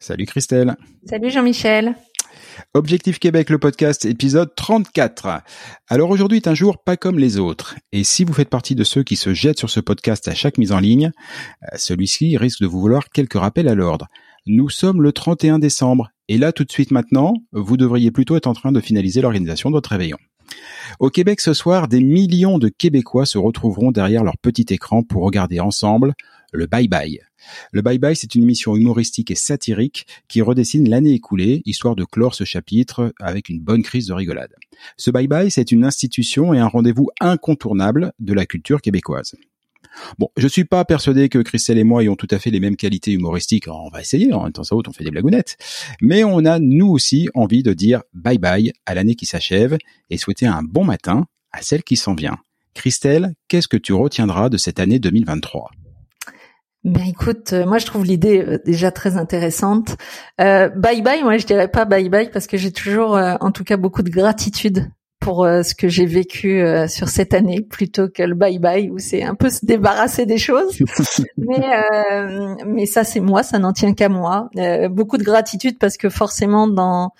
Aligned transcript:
Salut 0.00 0.26
Christelle. 0.26 0.76
Salut 1.06 1.28
Jean-Michel. 1.28 1.96
Objectif 2.72 3.18
Québec, 3.18 3.50
le 3.50 3.58
podcast, 3.58 4.04
épisode 4.04 4.54
34. 4.54 5.42
Alors 5.88 6.10
aujourd'hui 6.10 6.38
est 6.38 6.46
un 6.46 6.54
jour 6.54 6.78
pas 6.78 6.96
comme 6.96 7.18
les 7.18 7.38
autres. 7.38 7.74
Et 7.90 8.04
si 8.04 8.22
vous 8.22 8.32
faites 8.32 8.48
partie 8.48 8.76
de 8.76 8.84
ceux 8.84 9.02
qui 9.02 9.16
se 9.16 9.34
jettent 9.34 9.58
sur 9.58 9.70
ce 9.70 9.80
podcast 9.80 10.28
à 10.28 10.36
chaque 10.36 10.56
mise 10.56 10.70
en 10.70 10.78
ligne, 10.78 11.10
euh, 11.64 11.76
celui-ci 11.76 12.36
risque 12.36 12.60
de 12.60 12.68
vous 12.68 12.80
vouloir 12.80 13.08
quelques 13.10 13.34
rappels 13.34 13.66
à 13.66 13.74
l'ordre. 13.74 14.06
Nous 14.46 14.68
sommes 14.68 15.02
le 15.02 15.10
31 15.10 15.58
décembre. 15.58 16.10
Et 16.28 16.38
là, 16.38 16.52
tout 16.52 16.64
de 16.64 16.70
suite 16.70 16.92
maintenant, 16.92 17.34
vous 17.50 17.76
devriez 17.76 18.12
plutôt 18.12 18.36
être 18.36 18.46
en 18.46 18.54
train 18.54 18.70
de 18.70 18.80
finaliser 18.80 19.20
l'organisation 19.20 19.68
de 19.68 19.74
votre 19.74 19.90
réveillon. 19.90 20.18
Au 21.00 21.10
Québec 21.10 21.40
ce 21.40 21.54
soir, 21.54 21.88
des 21.88 22.00
millions 22.00 22.58
de 22.58 22.68
Québécois 22.68 23.26
se 23.26 23.36
retrouveront 23.36 23.90
derrière 23.90 24.22
leur 24.22 24.38
petit 24.38 24.66
écran 24.70 25.02
pour 25.02 25.24
regarder 25.24 25.58
ensemble 25.58 26.14
le 26.52 26.66
Bye 26.66 26.88
Bye. 26.88 27.20
Le 27.72 27.82
Bye 27.82 27.98
Bye, 27.98 28.16
c'est 28.16 28.34
une 28.34 28.42
émission 28.42 28.76
humoristique 28.76 29.30
et 29.30 29.34
satirique 29.34 30.06
qui 30.28 30.42
redessine 30.42 30.88
l'année 30.88 31.12
écoulée, 31.12 31.62
histoire 31.64 31.96
de 31.96 32.04
clore 32.04 32.34
ce 32.34 32.44
chapitre 32.44 33.12
avec 33.20 33.48
une 33.48 33.60
bonne 33.60 33.82
crise 33.82 34.06
de 34.06 34.12
rigolade. 34.12 34.54
Ce 34.96 35.10
Bye 35.10 35.28
Bye, 35.28 35.50
c'est 35.50 35.72
une 35.72 35.84
institution 35.84 36.54
et 36.54 36.58
un 36.58 36.68
rendez-vous 36.68 37.08
incontournable 37.20 38.12
de 38.18 38.32
la 38.32 38.46
culture 38.46 38.80
québécoise. 38.80 39.34
Bon, 40.18 40.28
je 40.36 40.46
suis 40.46 40.64
pas 40.64 40.84
persuadé 40.84 41.28
que 41.28 41.38
Christelle 41.38 41.78
et 41.78 41.84
moi 41.84 42.02
ayons 42.02 42.16
tout 42.16 42.28
à 42.30 42.38
fait 42.38 42.50
les 42.50 42.60
mêmes 42.60 42.76
qualités 42.76 43.12
humoristiques. 43.12 43.68
On 43.68 43.88
va 43.88 44.00
essayer, 44.00 44.32
en 44.32 44.44
même 44.44 44.52
temps 44.52 44.64
ça 44.64 44.76
on 44.76 44.92
fait 44.92 45.04
des 45.04 45.10
blagounettes. 45.10 45.56
Mais 46.00 46.24
on 46.24 46.44
a 46.44 46.58
nous 46.58 46.88
aussi 46.88 47.28
envie 47.34 47.62
de 47.62 47.72
dire 47.72 48.02
bye 48.14 48.38
bye 48.38 48.72
à 48.86 48.94
l'année 48.94 49.14
qui 49.14 49.26
s'achève 49.26 49.76
et 50.10 50.18
souhaiter 50.18 50.46
un 50.46 50.62
bon 50.62 50.84
matin 50.84 51.26
à 51.52 51.62
celle 51.62 51.82
qui 51.82 51.96
s'en 51.96 52.14
vient. 52.14 52.38
Christelle, 52.74 53.34
qu'est-ce 53.48 53.68
que 53.68 53.76
tu 53.76 53.92
retiendras 53.92 54.48
de 54.48 54.56
cette 54.56 54.78
année 54.78 54.98
2023 54.98 55.70
ben 56.88 57.04
écoute, 57.06 57.52
euh, 57.52 57.66
moi 57.66 57.78
je 57.78 57.86
trouve 57.86 58.04
l'idée 58.04 58.44
euh, 58.46 58.58
déjà 58.64 58.90
très 58.90 59.16
intéressante. 59.16 59.96
Euh, 60.40 60.68
bye 60.68 61.02
bye, 61.02 61.22
moi 61.22 61.36
je 61.38 61.46
dirais 61.46 61.68
pas 61.68 61.84
bye 61.84 62.08
bye 62.08 62.30
parce 62.30 62.46
que 62.46 62.56
j'ai 62.56 62.72
toujours, 62.72 63.12
en 63.16 63.50
tout 63.52 63.64
cas, 63.64 63.76
beaucoup 63.76 64.02
de 64.02 64.10
gratitude 64.10 64.90
pour 65.20 65.44
ce 65.44 65.74
que 65.74 65.88
j'ai 65.88 66.06
vécu 66.06 66.62
sur 66.86 67.08
cette 67.08 67.34
année 67.34 67.60
plutôt 67.60 68.08
que 68.08 68.22
le 68.22 68.34
bye 68.34 68.58
bye 68.58 68.88
où 68.88 68.98
c'est 68.98 69.22
un 69.22 69.34
peu 69.34 69.50
se 69.50 69.66
débarrasser 69.66 70.26
des 70.26 70.38
choses. 70.38 70.78
mais 71.36 71.60
mais 72.66 72.86
ça 72.86 73.04
c'est 73.04 73.20
moi, 73.20 73.42
ça 73.42 73.58
n'en 73.58 73.72
tient 73.72 73.94
qu'à 73.94 74.08
moi. 74.08 74.48
beaucoup 74.90 75.18
de 75.18 75.24
gratitude 75.24 75.78
parce 75.78 75.96
que 75.96 76.08
forcément 76.08 76.68
dans 76.68 77.12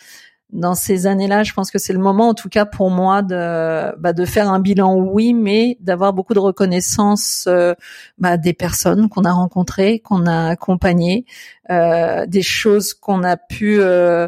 dans 0.51 0.75
ces 0.75 1.07
années-là, 1.07 1.43
je 1.43 1.53
pense 1.53 1.71
que 1.71 1.79
c'est 1.79 1.93
le 1.93 1.99
moment, 1.99 2.29
en 2.29 2.35
tout 2.35 2.49
cas 2.49 2.65
pour 2.65 2.91
moi, 2.91 3.23
de, 3.23 3.95
bah, 3.99 4.13
faire 4.27 4.51
un 4.51 4.61
bilan, 4.61 4.95
oui, 4.97 5.35
mais 5.35 5.77
d'avoir 5.81 6.13
beaucoup 6.13 6.35
de 6.35 6.39
reconnaissance 6.39 7.45
euh, 7.49 7.75
bah, 8.17 8.37
des 8.39 8.55
personnes 8.55 9.09
qu'on 9.09 9.25
a 9.25 9.33
rencontrées, 9.33 10.01
qu'on 10.01 10.27
a 10.27 10.49
accompagnées, 10.49 11.27
euh, 11.71 12.25
des 12.27 12.43
choses 12.43 12.95
qu'on 12.95 13.25
a 13.25 13.37
pu 13.37 13.79
euh, 13.81 14.27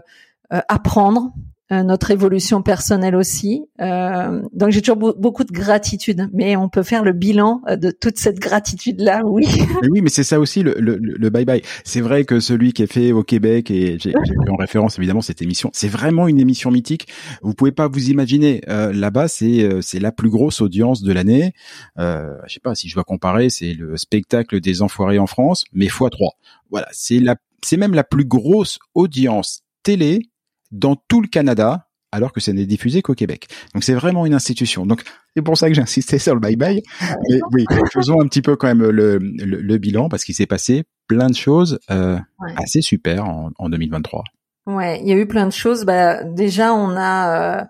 apprendre 0.50 1.32
notre 1.70 2.10
évolution 2.10 2.62
personnelle 2.62 3.14
aussi. 3.14 3.64
Euh, 3.80 4.42
donc 4.52 4.70
j'ai 4.70 4.82
toujours 4.82 5.14
beaucoup 5.14 5.44
de 5.44 5.52
gratitude, 5.52 6.28
mais 6.32 6.56
on 6.56 6.68
peut 6.68 6.82
faire 6.82 7.04
le 7.04 7.12
bilan 7.12 7.62
euh, 7.68 7.76
de 7.76 7.90
toute 7.90 8.18
cette 8.18 8.38
gratitude-là, 8.38 9.22
oui. 9.26 9.46
oui, 9.88 10.00
mais 10.00 10.10
c'est 10.10 10.24
ça 10.24 10.40
aussi 10.40 10.62
le, 10.62 10.74
le, 10.78 10.96
le 10.96 11.30
bye 11.30 11.44
bye. 11.44 11.62
C'est 11.84 12.00
vrai 12.00 12.24
que 12.24 12.40
celui 12.40 12.72
qui 12.72 12.82
est 12.82 12.92
fait 12.92 13.12
au 13.12 13.22
Québec 13.22 13.70
et 13.70 13.98
j'ai 13.98 14.12
en 14.50 14.56
référence 14.56 14.98
évidemment 14.98 15.20
cette 15.20 15.42
émission, 15.42 15.70
c'est 15.72 15.88
vraiment 15.88 16.28
une 16.28 16.40
émission 16.40 16.70
mythique. 16.70 17.08
Vous 17.42 17.54
pouvez 17.54 17.72
pas 17.72 17.88
vous 17.88 18.10
imaginer. 18.10 18.62
Euh, 18.68 18.92
Là-bas, 18.92 19.28
c'est 19.28 19.68
c'est 19.82 20.00
la 20.00 20.12
plus 20.12 20.30
grosse 20.30 20.60
audience 20.60 21.02
de 21.02 21.12
l'année. 21.12 21.52
Euh, 21.98 22.34
je 22.46 22.54
sais 22.54 22.60
pas 22.60 22.74
si 22.74 22.88
je 22.88 22.94
dois 22.94 23.04
comparer, 23.04 23.50
c'est 23.50 23.72
le 23.72 23.96
spectacle 23.96 24.60
des 24.60 24.82
enfoirés 24.82 25.18
en 25.18 25.26
France, 25.26 25.64
mais 25.72 25.88
fois 25.88 26.10
trois. 26.10 26.32
Voilà, 26.70 26.88
c'est 26.92 27.18
la 27.18 27.36
c'est 27.62 27.76
même 27.76 27.94
la 27.94 28.04
plus 28.04 28.24
grosse 28.24 28.78
audience 28.94 29.62
télé 29.82 30.29
dans 30.70 30.96
tout 30.96 31.20
le 31.20 31.28
Canada, 31.28 31.88
alors 32.12 32.32
que 32.32 32.40
ça 32.40 32.52
n'est 32.52 32.66
diffusé 32.66 33.02
qu'au 33.02 33.14
Québec. 33.14 33.46
Donc 33.74 33.84
c'est 33.84 33.94
vraiment 33.94 34.26
une 34.26 34.34
institution. 34.34 34.86
Donc 34.86 35.02
c'est 35.36 35.42
pour 35.42 35.56
ça 35.56 35.68
que 35.68 35.74
j'insistais 35.74 36.18
sur 36.18 36.34
le 36.34 36.40
bye-bye. 36.40 36.82
Mais 37.28 37.40
oui, 37.52 37.64
faisons 37.92 38.20
un 38.20 38.26
petit 38.26 38.42
peu 38.42 38.56
quand 38.56 38.66
même 38.66 38.82
le, 38.82 39.18
le, 39.18 39.78
bilan 39.78 40.08
parce 40.08 40.24
qu'il 40.24 40.34
s'est 40.34 40.46
passé 40.46 40.84
plein 41.06 41.28
de 41.28 41.36
choses 41.36 41.78
euh, 41.90 42.18
assez 42.56 42.82
super 42.82 43.24
en, 43.26 43.50
en 43.58 43.68
2023. 43.68 44.24
Ouais, 44.66 45.00
il 45.00 45.08
y 45.08 45.12
a 45.12 45.16
eu 45.16 45.26
plein 45.26 45.46
de 45.46 45.52
choses. 45.52 45.84
Bah, 45.84 46.22
déjà, 46.24 46.74
on 46.74 46.90
a 46.96 47.60
euh, 47.60 47.64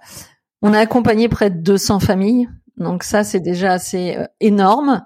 on 0.63 0.73
a 0.73 0.79
accompagné 0.79 1.29
près 1.29 1.51
de 1.51 1.59
200 1.59 2.01
familles. 2.01 2.49
Donc 2.77 3.05
ça, 3.05 3.25
c'est 3.25 3.41
déjà 3.41 3.73
assez 3.73 4.17
euh, 4.17 4.27
énorme. 4.41 5.03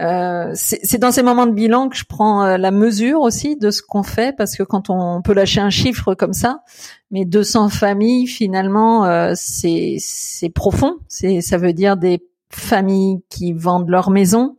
Euh, 0.00 0.52
c'est 0.54 0.98
dans 0.98 1.10
ces 1.10 1.22
moments 1.22 1.46
de 1.46 1.52
bilan 1.52 1.88
que 1.88 1.96
je 1.96 2.04
prends 2.04 2.44
euh, 2.44 2.56
la 2.56 2.70
mesure 2.70 3.20
aussi 3.20 3.56
de 3.56 3.72
ce 3.72 3.82
qu'on 3.82 4.04
fait 4.04 4.36
parce 4.36 4.56
que 4.56 4.62
quand 4.62 4.90
on, 4.90 5.22
peut 5.22 5.32
lâcher 5.32 5.60
un 5.60 5.70
chiffre 5.70 6.14
comme 6.14 6.32
ça, 6.32 6.62
mais 7.10 7.24
200 7.24 7.68
familles 7.68 8.28
finalement 8.28 9.06
euh, 9.06 9.32
c'est 9.34 9.98
profond, 10.54 10.98
c'est 11.08 11.40
ça 11.40 11.58
veut 11.58 11.72
dire 11.72 11.96
des 11.96 12.22
familles 12.50 13.22
qui 13.28 13.52
vendent 13.52 13.88
leur 13.88 14.10
maison, 14.10 14.56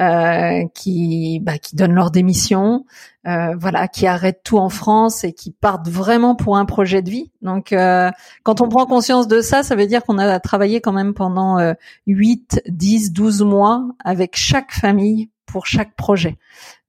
euh, 0.00 0.64
qui 0.74 1.40
bah, 1.40 1.58
qui 1.58 1.76
donnent 1.76 1.94
leur 1.94 2.10
démission, 2.10 2.84
euh, 3.26 3.54
voilà, 3.56 3.88
qui 3.88 4.06
arrêtent 4.06 4.42
tout 4.44 4.58
en 4.58 4.68
France 4.68 5.24
et 5.24 5.32
qui 5.32 5.50
partent 5.52 5.88
vraiment 5.88 6.34
pour 6.34 6.56
un 6.56 6.64
projet 6.64 7.00
de 7.00 7.10
vie. 7.10 7.30
Donc, 7.42 7.72
euh, 7.72 8.10
quand 8.42 8.60
on 8.60 8.68
prend 8.68 8.86
conscience 8.86 9.28
de 9.28 9.40
ça, 9.40 9.62
ça 9.62 9.76
veut 9.76 9.86
dire 9.86 10.02
qu'on 10.04 10.18
a 10.18 10.40
travaillé 10.40 10.80
quand 10.80 10.92
même 10.92 11.14
pendant 11.14 11.58
euh, 11.58 11.74
8, 12.06 12.62
10, 12.68 13.12
12 13.12 13.42
mois 13.42 13.86
avec 14.04 14.36
chaque 14.36 14.72
famille 14.72 15.30
pour 15.46 15.66
chaque 15.66 15.94
projet. 15.94 16.38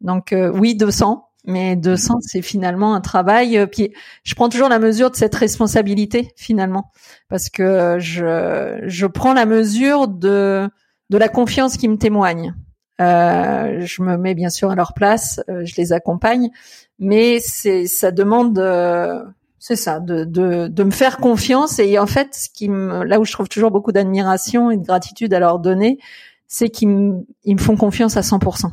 Donc, 0.01 0.33
euh, 0.33 0.51
oui, 0.53 0.75
200, 0.75 1.29
mais 1.45 1.75
200, 1.75 2.15
c'est 2.21 2.41
finalement 2.41 2.95
un 2.95 3.01
travail. 3.01 3.57
Euh, 3.57 3.67
puis, 3.67 3.93
je 4.23 4.35
prends 4.35 4.49
toujours 4.49 4.69
la 4.69 4.79
mesure 4.79 5.11
de 5.11 5.15
cette 5.15 5.35
responsabilité 5.35 6.33
finalement, 6.35 6.91
parce 7.29 7.49
que 7.49 7.97
je 7.99 8.81
je 8.83 9.05
prends 9.05 9.33
la 9.33 9.45
mesure 9.45 10.07
de 10.07 10.69
de 11.11 11.17
la 11.17 11.29
confiance 11.29 11.77
qui 11.77 11.87
me 11.87 11.97
témoigne. 11.97 12.55
Euh, 13.01 13.81
je 13.81 14.01
me 14.01 14.17
mets 14.17 14.35
bien 14.35 14.49
sûr 14.49 14.71
à 14.71 14.75
leur 14.75 14.93
place, 14.93 15.41
euh, 15.49 15.65
je 15.65 15.75
les 15.75 15.91
accompagne, 15.91 16.49
mais 16.97 17.39
c'est 17.41 17.87
ça 17.87 18.11
demande, 18.11 18.57
euh, 18.57 19.21
c'est 19.59 19.75
ça, 19.75 19.99
de, 19.99 20.23
de, 20.23 20.67
de 20.67 20.83
me 20.83 20.91
faire 20.91 21.17
confiance. 21.17 21.79
Et 21.79 21.99
en 21.99 22.07
fait, 22.07 22.33
ce 22.33 22.49
qui 22.49 22.69
me, 22.69 23.03
là 23.03 23.19
où 23.19 23.25
je 23.25 23.33
trouve 23.33 23.49
toujours 23.49 23.71
beaucoup 23.71 23.91
d'admiration 23.91 24.71
et 24.71 24.77
de 24.77 24.85
gratitude 24.85 25.33
à 25.33 25.39
leur 25.39 25.59
donner, 25.59 25.99
c'est 26.47 26.69
qu'ils 26.69 26.89
me, 26.89 27.25
ils 27.43 27.55
me 27.55 27.61
font 27.61 27.75
confiance 27.75 28.15
à 28.15 28.21
100%. 28.21 28.71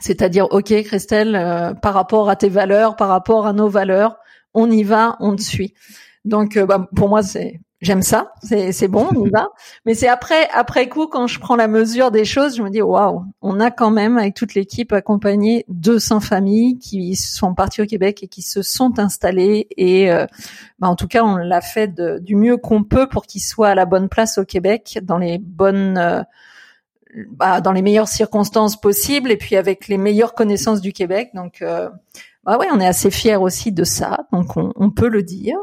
C'est-à-dire, 0.00 0.46
ok, 0.50 0.82
Christelle, 0.82 1.34
euh, 1.34 1.72
par 1.74 1.94
rapport 1.94 2.28
à 2.28 2.36
tes 2.36 2.50
valeurs, 2.50 2.96
par 2.96 3.08
rapport 3.08 3.46
à 3.46 3.52
nos 3.52 3.68
valeurs, 3.68 4.18
on 4.54 4.70
y 4.70 4.82
va, 4.82 5.16
on 5.20 5.34
te 5.36 5.42
suit. 5.42 5.74
Donc, 6.24 6.58
bah, 6.58 6.86
pour 6.94 7.08
moi, 7.08 7.22
c'est 7.22 7.60
j'aime 7.80 8.02
ça, 8.02 8.32
c'est 8.42 8.88
bon, 8.88 9.08
on 9.14 9.24
y 9.24 9.30
va. 9.30 9.50
Mais 9.86 9.94
c'est 9.94 10.08
après 10.08 10.48
après 10.52 10.88
coup 10.88 11.06
quand 11.06 11.26
je 11.26 11.38
prends 11.38 11.56
la 11.56 11.68
mesure 11.68 12.10
des 12.10 12.24
choses, 12.24 12.56
je 12.56 12.62
me 12.62 12.70
dis 12.70 12.82
waouh, 12.82 13.24
on 13.40 13.60
a 13.60 13.70
quand 13.70 13.90
même 13.90 14.18
avec 14.18 14.34
toute 14.34 14.54
l'équipe 14.54 14.92
accompagné 14.92 15.64
200 15.68 16.20
familles 16.20 16.78
qui 16.78 17.14
sont 17.14 17.54
parties 17.54 17.82
au 17.82 17.86
Québec 17.86 18.22
et 18.22 18.28
qui 18.28 18.42
se 18.42 18.62
sont 18.62 18.98
installées 18.98 19.68
et 19.76 20.10
euh, 20.10 20.26
bah, 20.78 20.88
en 20.88 20.96
tout 20.96 21.06
cas 21.06 21.22
on 21.22 21.36
l'a 21.36 21.60
fait 21.60 21.94
du 22.20 22.34
mieux 22.34 22.56
qu'on 22.56 22.82
peut 22.82 23.08
pour 23.08 23.26
qu'ils 23.26 23.42
soient 23.42 23.68
à 23.68 23.74
la 23.74 23.86
bonne 23.86 24.08
place 24.08 24.38
au 24.38 24.44
Québec 24.44 24.98
dans 25.02 25.18
les 25.18 25.38
bonnes 25.38 25.98
euh, 25.98 26.22
bah, 27.30 27.60
dans 27.60 27.72
les 27.72 27.82
meilleures 27.82 28.08
circonstances 28.08 28.78
possibles 28.78 29.30
et 29.30 29.36
puis 29.36 29.56
avec 29.56 29.88
les 29.88 29.98
meilleures 29.98 30.34
connaissances 30.34 30.80
du 30.80 30.92
Québec. 30.92 31.30
Donc 31.34 31.62
euh, 31.62 31.88
bah 32.44 32.58
ouais, 32.58 32.66
on 32.72 32.80
est 32.80 32.86
assez 32.86 33.10
fiers 33.10 33.36
aussi 33.36 33.72
de 33.72 33.84
ça, 33.84 34.26
donc 34.32 34.56
on, 34.56 34.72
on 34.76 34.90
peut 34.90 35.08
le 35.08 35.22
dire. 35.22 35.56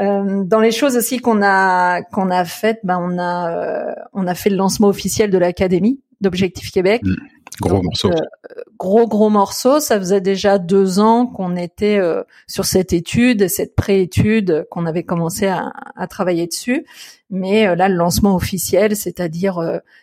Euh, 0.00 0.44
dans 0.44 0.60
les 0.60 0.70
choses 0.70 0.96
aussi 0.96 1.18
qu'on 1.18 1.42
a 1.42 2.02
qu'on 2.02 2.30
a 2.30 2.44
faites, 2.44 2.80
ben 2.84 2.98
on 3.02 3.18
a 3.18 3.50
euh, 3.50 3.94
on 4.12 4.26
a 4.26 4.34
fait 4.34 4.50
le 4.50 4.56
lancement 4.56 4.88
officiel 4.88 5.30
de 5.30 5.38
l'académie 5.38 6.00
d'Objectif 6.20 6.70
Québec. 6.70 7.02
Mmh. 7.04 7.14
Gros 7.60 7.82
morceau. 7.82 8.10
Euh, 8.12 8.62
gros 8.78 9.08
gros 9.08 9.30
morceau. 9.30 9.80
Ça 9.80 9.98
faisait 9.98 10.20
déjà 10.20 10.58
deux 10.58 11.00
ans 11.00 11.26
qu'on 11.26 11.56
était 11.56 11.98
euh, 11.98 12.22
sur 12.46 12.64
cette 12.64 12.92
étude, 12.92 13.48
cette 13.48 13.74
pré-étude, 13.74 14.66
qu'on 14.70 14.86
avait 14.86 15.02
commencé 15.02 15.46
à, 15.46 15.72
à, 15.96 16.06
travailler 16.06 16.46
dessus. 16.46 16.86
Mais 17.30 17.74
là, 17.74 17.88
le 17.88 17.96
lancement 17.96 18.36
officiel, 18.36 18.94
c'est-à-dire 18.94 19.60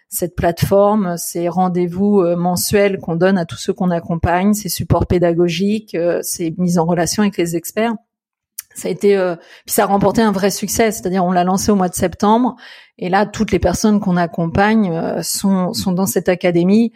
cette 0.09 0.35
plateforme, 0.35 1.15
ces 1.17 1.49
rendez-vous 1.49 2.21
mensuels 2.35 2.99
qu'on 2.99 3.15
donne 3.15 3.39
à 3.39 3.45
tous 3.45 3.57
ceux 3.57 3.73
qu'on 3.73 3.89
accompagne, 3.89 4.53
ces 4.53 4.69
supports 4.69 5.07
pédagogiques, 5.07 5.97
ces 6.21 6.53
mises 6.59 6.77
en 6.77 6.85
relation 6.85 7.23
avec 7.23 7.37
les 7.37 7.55
experts 7.55 7.95
ça 8.75 8.89
a 8.89 8.91
été 8.91 9.17
euh, 9.17 9.35
puis 9.65 9.73
ça 9.73 9.83
a 9.83 9.85
remporté 9.87 10.21
un 10.21 10.31
vrai 10.31 10.51
succès 10.51 10.91
c'est-à-dire 10.91 11.25
on 11.25 11.31
l'a 11.31 11.43
lancé 11.43 11.71
au 11.71 11.75
mois 11.75 11.89
de 11.89 11.95
septembre 11.95 12.55
et 12.97 13.09
là 13.09 13.25
toutes 13.25 13.51
les 13.51 13.59
personnes 13.59 13.99
qu'on 13.99 14.17
accompagne 14.17 14.91
euh, 14.91 15.23
sont 15.23 15.73
sont 15.73 15.91
dans 15.91 16.05
cette 16.05 16.29
académie 16.29 16.91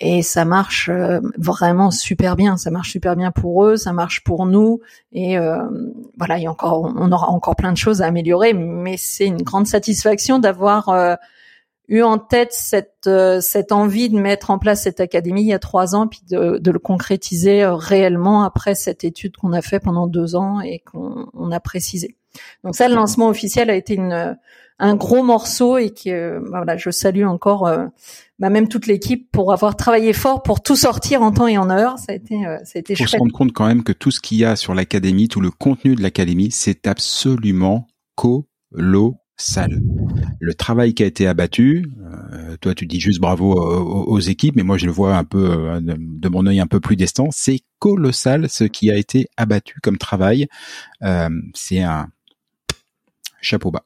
et 0.00 0.22
ça 0.22 0.44
marche 0.44 0.88
euh, 0.88 1.20
vraiment 1.38 1.92
super 1.92 2.34
bien. 2.34 2.56
Ça 2.56 2.72
marche 2.72 2.90
super 2.90 3.16
bien 3.16 3.30
pour 3.30 3.64
eux 3.64 3.76
ça 3.76 3.92
marche 3.92 4.22
pour 4.24 4.46
nous 4.46 4.80
et 5.12 5.36
voilà 6.16 6.38
il 6.38 6.44
y 6.44 6.46
a 6.46 6.50
encore 6.50 6.92
on 6.96 7.12
aura 7.12 7.28
encore 7.28 7.56
plein 7.56 7.72
de 7.72 7.76
choses 7.76 8.00
à 8.00 8.06
améliorer 8.06 8.54
mais 8.54 8.96
c'est 8.96 9.26
une 9.26 9.42
grande 9.42 9.66
satisfaction 9.66 10.38
d'avoir 10.38 10.88
eu 11.88 12.02
en 12.02 12.18
tête 12.18 12.52
cette 12.52 13.06
euh, 13.06 13.40
cette 13.40 13.72
envie 13.72 14.08
de 14.08 14.18
mettre 14.18 14.50
en 14.50 14.58
place 14.58 14.82
cette 14.82 15.00
académie 15.00 15.42
il 15.42 15.48
y 15.48 15.52
a 15.52 15.58
trois 15.58 15.94
ans, 15.94 16.06
puis 16.06 16.20
de, 16.30 16.58
de 16.58 16.70
le 16.70 16.78
concrétiser 16.78 17.62
euh, 17.62 17.74
réellement 17.74 18.42
après 18.44 18.74
cette 18.74 19.04
étude 19.04 19.36
qu'on 19.36 19.52
a 19.52 19.62
fait 19.62 19.80
pendant 19.80 20.06
deux 20.06 20.34
ans 20.34 20.60
et 20.60 20.80
qu'on 20.80 21.26
on 21.34 21.50
a 21.50 21.60
précisé. 21.60 22.16
Donc 22.64 22.74
ça, 22.74 22.88
le 22.88 22.94
lancement 22.94 23.28
officiel 23.28 23.70
a 23.70 23.74
été 23.74 23.94
une 23.94 24.36
un 24.80 24.96
gros 24.96 25.22
morceau 25.22 25.78
et 25.78 25.90
que 25.90 26.40
bah 26.40 26.58
voilà, 26.58 26.76
je 26.76 26.90
salue 26.90 27.24
encore 27.24 27.66
euh, 27.66 27.86
bah 28.40 28.50
même 28.50 28.66
toute 28.68 28.88
l'équipe 28.88 29.30
pour 29.30 29.52
avoir 29.52 29.76
travaillé 29.76 30.12
fort 30.12 30.42
pour 30.42 30.62
tout 30.62 30.74
sortir 30.74 31.22
en 31.22 31.30
temps 31.30 31.46
et 31.46 31.58
en 31.58 31.70
heure. 31.70 31.98
Ça 31.98 32.12
a 32.12 32.14
été 32.14 32.42
ça 32.64 32.72
a 32.76 32.78
été 32.78 32.96
Faut 32.96 33.06
se 33.06 33.16
rendre 33.16 33.32
compte 33.32 33.52
quand 33.52 33.66
même 33.66 33.84
que 33.84 33.92
tout 33.92 34.10
ce 34.10 34.20
qu'il 34.20 34.38
y 34.38 34.44
a 34.44 34.56
sur 34.56 34.74
l'académie, 34.74 35.28
tout 35.28 35.40
le 35.40 35.50
contenu 35.50 35.94
de 35.94 36.02
l'académie, 36.02 36.50
c'est 36.50 36.86
absolument 36.86 37.86
colo 38.16 39.16
sale. 39.36 39.80
Le 40.40 40.54
travail 40.54 40.94
qui 40.94 41.02
a 41.02 41.06
été 41.06 41.26
abattu, 41.26 41.90
euh, 42.32 42.56
toi 42.60 42.74
tu 42.74 42.86
dis 42.86 43.00
juste 43.00 43.20
bravo 43.20 43.52
aux, 43.54 44.20
équipes, 44.20 44.56
mais 44.56 44.62
moi 44.62 44.78
je 44.78 44.86
le 44.86 44.92
vois 44.92 45.16
un 45.16 45.24
peu 45.24 45.50
euh, 45.50 45.80
de, 45.80 46.28
mon 46.28 46.46
œil 46.46 46.60
un 46.60 46.66
peu 46.66 46.80
plus 46.80 46.96
distant, 46.96 47.28
c'est 47.30 47.60
colossal 47.78 48.48
ce 48.48 48.64
qui 48.64 48.90
a 48.90 48.96
été 48.96 49.28
abattu 49.36 49.80
comme 49.82 49.98
travail. 49.98 50.46
Euh, 51.02 51.28
c'est 51.54 51.82
un 51.82 52.08
chapeau 53.40 53.70
bas. 53.70 53.84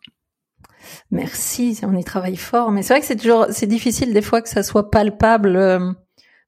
Merci, 1.10 1.78
on 1.82 1.96
y 1.96 2.04
travaille 2.04 2.36
fort, 2.36 2.70
mais 2.70 2.82
c'est 2.82 2.94
vrai 2.94 3.00
que 3.00 3.06
c'est 3.06 3.16
toujours 3.16 3.46
c'est 3.50 3.66
difficile 3.66 4.12
des 4.12 4.22
fois 4.22 4.42
que 4.42 4.48
ça 4.48 4.62
soit 4.62 4.90
palpable 4.90 5.96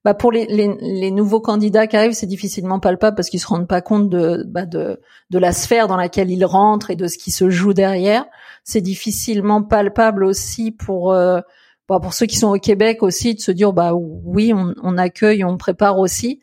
bah 0.03 0.15
pour 0.15 0.31
les, 0.31 0.47
les, 0.47 0.75
les, 0.81 1.11
nouveaux 1.11 1.41
candidats 1.41 1.85
qui 1.85 1.95
arrivent, 1.95 2.13
c'est 2.13 2.25
difficilement 2.25 2.79
palpable 2.79 3.15
parce 3.15 3.29
qu'ils 3.29 3.39
se 3.39 3.45
rendent 3.45 3.67
pas 3.67 3.81
compte 3.81 4.09
de, 4.09 4.43
bah 4.47 4.65
de, 4.65 4.99
de 5.29 5.37
la 5.37 5.51
sphère 5.51 5.87
dans 5.87 5.95
laquelle 5.95 6.31
ils 6.31 6.45
rentrent 6.45 6.89
et 6.89 6.95
de 6.95 7.07
ce 7.07 7.19
qui 7.19 7.29
se 7.29 7.51
joue 7.51 7.73
derrière. 7.73 8.25
C'est 8.63 8.81
difficilement 8.81 9.63
palpable 9.63 10.23
aussi 10.23 10.71
pour 10.71 11.13
euh, 11.13 11.41
bah 11.89 11.99
pour 11.99 12.13
ceux 12.13 12.25
qui 12.25 12.37
sont 12.37 12.49
au 12.49 12.59
Québec 12.59 13.03
aussi 13.03 13.35
de 13.35 13.41
se 13.41 13.51
dire 13.51 13.73
bah 13.73 13.93
oui 13.93 14.53
on, 14.55 14.73
on 14.83 14.97
accueille, 14.97 15.43
on 15.43 15.57
prépare 15.57 15.99
aussi. 15.99 16.39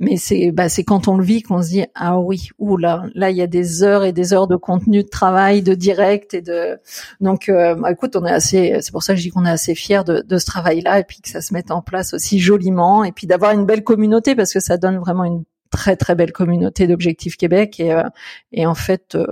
Mais 0.00 0.16
c'est 0.16 0.50
bah, 0.50 0.70
c'est 0.70 0.82
quand 0.82 1.08
on 1.08 1.18
le 1.18 1.22
vit 1.22 1.42
qu'on 1.42 1.62
se 1.62 1.68
dit 1.68 1.84
ah 1.94 2.18
oui 2.18 2.48
ou 2.58 2.78
là 2.78 3.04
là 3.14 3.30
il 3.30 3.36
y 3.36 3.42
a 3.42 3.46
des 3.46 3.82
heures 3.82 4.02
et 4.02 4.12
des 4.12 4.32
heures 4.32 4.48
de 4.48 4.56
contenu 4.56 5.02
de 5.02 5.08
travail 5.08 5.60
de 5.60 5.74
direct 5.74 6.32
et 6.32 6.40
de 6.40 6.78
donc 7.20 7.50
euh, 7.50 7.74
bah, 7.74 7.92
écoute 7.92 8.16
on 8.16 8.24
est 8.24 8.32
assez 8.32 8.78
c'est 8.80 8.92
pour 8.92 9.02
ça 9.02 9.12
que 9.12 9.18
je 9.18 9.24
dis 9.24 9.28
qu'on 9.28 9.44
est 9.44 9.50
assez 9.50 9.74
fier 9.74 10.02
de, 10.02 10.22
de 10.22 10.38
ce 10.38 10.46
travail 10.46 10.80
là 10.80 10.98
et 10.98 11.04
puis 11.04 11.20
que 11.20 11.28
ça 11.28 11.42
se 11.42 11.52
mette 11.52 11.70
en 11.70 11.82
place 11.82 12.14
aussi 12.14 12.38
joliment 12.40 13.04
et 13.04 13.12
puis 13.12 13.26
d'avoir 13.26 13.52
une 13.52 13.66
belle 13.66 13.84
communauté 13.84 14.34
parce 14.34 14.54
que 14.54 14.60
ça 14.60 14.78
donne 14.78 14.96
vraiment 14.96 15.24
une 15.24 15.44
très 15.70 15.96
très 15.96 16.14
belle 16.14 16.32
communauté 16.32 16.86
d'Objectif 16.86 17.36
Québec 17.36 17.78
et 17.78 17.92
euh, 17.92 18.02
et 18.52 18.64
en 18.64 18.74
fait 18.74 19.16
euh, 19.16 19.26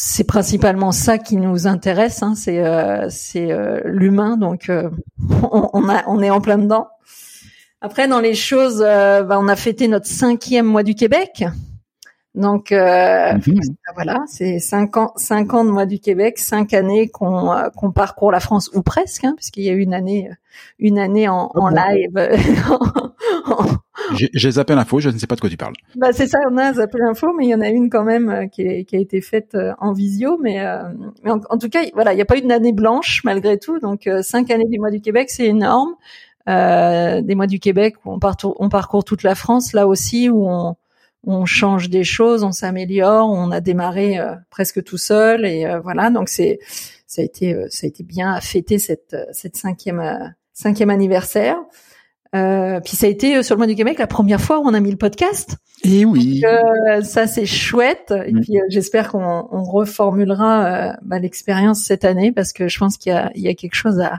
c'est 0.00 0.24
principalement 0.24 0.92
ça 0.92 1.18
qui 1.18 1.36
nous 1.36 1.66
intéresse, 1.66 2.22
hein, 2.22 2.34
c'est 2.36 2.62
c'est 3.10 3.48
l'humain, 3.84 4.36
donc 4.36 4.70
on, 5.42 5.70
on, 5.72 5.88
a, 5.88 6.04
on 6.06 6.22
est 6.22 6.30
en 6.30 6.40
plein 6.40 6.58
dedans. 6.58 6.88
Après, 7.80 8.08
dans 8.08 8.20
les 8.20 8.34
choses, 8.34 8.82
euh, 8.84 9.22
bah, 9.22 9.38
on 9.40 9.46
a 9.48 9.54
fêté 9.54 9.86
notre 9.86 10.06
cinquième 10.06 10.66
mois 10.66 10.82
du 10.82 10.94
Québec. 10.94 11.44
Donc 12.34 12.72
euh, 12.72 13.32
mhm. 13.34 13.60
voilà, 13.94 14.22
c'est 14.26 14.58
cinq 14.58 14.96
ans, 14.96 15.12
cinq 15.16 15.54
ans 15.54 15.64
de 15.64 15.70
mois 15.70 15.86
du 15.86 15.98
Québec, 15.98 16.38
cinq 16.38 16.74
années 16.74 17.08
qu'on 17.08 17.50
euh, 17.52 17.68
qu'on 17.70 17.90
parcourt 17.90 18.30
la 18.30 18.38
France 18.38 18.70
ou 18.74 18.82
presque, 18.82 19.24
hein, 19.24 19.34
puisqu'il 19.36 19.64
y 19.64 19.70
a 19.70 19.72
eu 19.72 19.80
une 19.80 19.94
année, 19.94 20.30
une 20.78 20.98
année 20.98 21.28
en, 21.28 21.50
en 21.54 21.68
live. 21.68 22.12
J'ai 24.16 24.50
zappé 24.50 24.74
l'info, 24.74 25.00
je 25.00 25.10
ne 25.10 25.18
sais 25.18 25.26
pas 25.26 25.34
de 25.34 25.40
quoi 25.40 25.50
tu 25.50 25.56
parles. 25.56 25.74
Bah 25.96 26.12
c'est 26.12 26.26
ça, 26.26 26.38
on 26.50 26.56
a 26.56 26.72
zappé 26.72 26.98
l'info, 26.98 27.28
mais 27.36 27.46
il 27.46 27.50
y 27.50 27.54
en 27.54 27.60
a 27.60 27.68
une 27.68 27.90
quand 27.90 28.04
même 28.04 28.48
qui, 28.50 28.84
qui 28.84 28.96
a 28.96 28.98
été 28.98 29.20
faite 29.20 29.56
en 29.78 29.92
visio, 29.92 30.38
mais, 30.42 30.64
mais 31.24 31.30
en, 31.30 31.58
tout 31.58 31.68
cas, 31.68 31.80
voilà, 31.94 32.12
il 32.12 32.16
n'y 32.16 32.22
a 32.22 32.24
pas 32.24 32.36
eu 32.36 32.42
une 32.42 32.52
année 32.52 32.72
blanche 32.72 33.22
malgré 33.24 33.58
tout. 33.58 33.78
Donc 33.78 34.08
cinq 34.22 34.50
années 34.50 34.68
du 34.68 34.78
mois 34.78 34.90
du 34.90 35.00
Québec, 35.00 35.30
c'est 35.30 35.46
énorme. 35.46 35.94
Euh, 36.48 37.20
des 37.20 37.34
mois 37.34 37.46
du 37.46 37.58
Québec 37.58 37.96
où 38.04 38.12
on, 38.12 38.18
on, 38.58 38.68
parcourt 38.70 39.04
toute 39.04 39.22
la 39.22 39.34
France, 39.34 39.74
là 39.74 39.86
aussi 39.86 40.30
où 40.30 40.48
on, 40.48 40.76
on 41.22 41.44
change 41.44 41.90
des 41.90 42.04
choses, 42.04 42.42
on 42.42 42.52
s'améliore, 42.52 43.28
on 43.28 43.50
a 43.50 43.60
démarré 43.60 44.18
euh, 44.18 44.34
presque 44.48 44.82
tout 44.82 44.96
seul 44.96 45.44
et 45.44 45.66
euh, 45.66 45.80
voilà. 45.80 46.08
Donc 46.08 46.30
c'est 46.30 46.58
ça 47.06 47.20
a 47.20 47.24
été 47.24 47.54
ça 47.68 47.86
a 47.86 47.88
été 47.88 48.02
bien 48.02 48.32
à 48.32 48.40
fêter 48.40 48.78
cette 48.78 49.14
cette 49.32 49.56
cinquième 49.56 50.32
cinquième 50.54 50.88
anniversaire. 50.88 51.58
Euh, 52.34 52.80
puis 52.80 52.96
ça 52.96 53.06
a 53.06 53.08
été 53.08 53.42
sur 53.42 53.54
le 53.54 53.58
mois 53.58 53.66
du 53.66 53.74
Québec 53.74 53.98
la 53.98 54.06
première 54.06 54.40
fois 54.40 54.58
où 54.58 54.62
on 54.66 54.74
a 54.74 54.80
mis 54.80 54.90
le 54.90 54.96
podcast. 54.96 55.56
Et 55.84 56.04
oui. 56.04 56.42
Donc, 56.42 57.04
ça 57.04 57.26
c'est 57.26 57.46
chouette. 57.46 58.12
Et 58.26 58.32
mm. 58.32 58.40
puis 58.40 58.58
j'espère 58.68 59.10
qu'on 59.10 59.48
on 59.50 59.64
reformulera 59.64 60.96
bah, 61.02 61.18
l'expérience 61.18 61.80
cette 61.80 62.04
année 62.04 62.32
parce 62.32 62.52
que 62.52 62.68
je 62.68 62.78
pense 62.78 62.98
qu'il 62.98 63.12
y 63.12 63.16
a, 63.16 63.30
il 63.34 63.42
y 63.42 63.48
a 63.48 63.54
quelque 63.54 63.74
chose 63.74 64.00
à, 64.00 64.18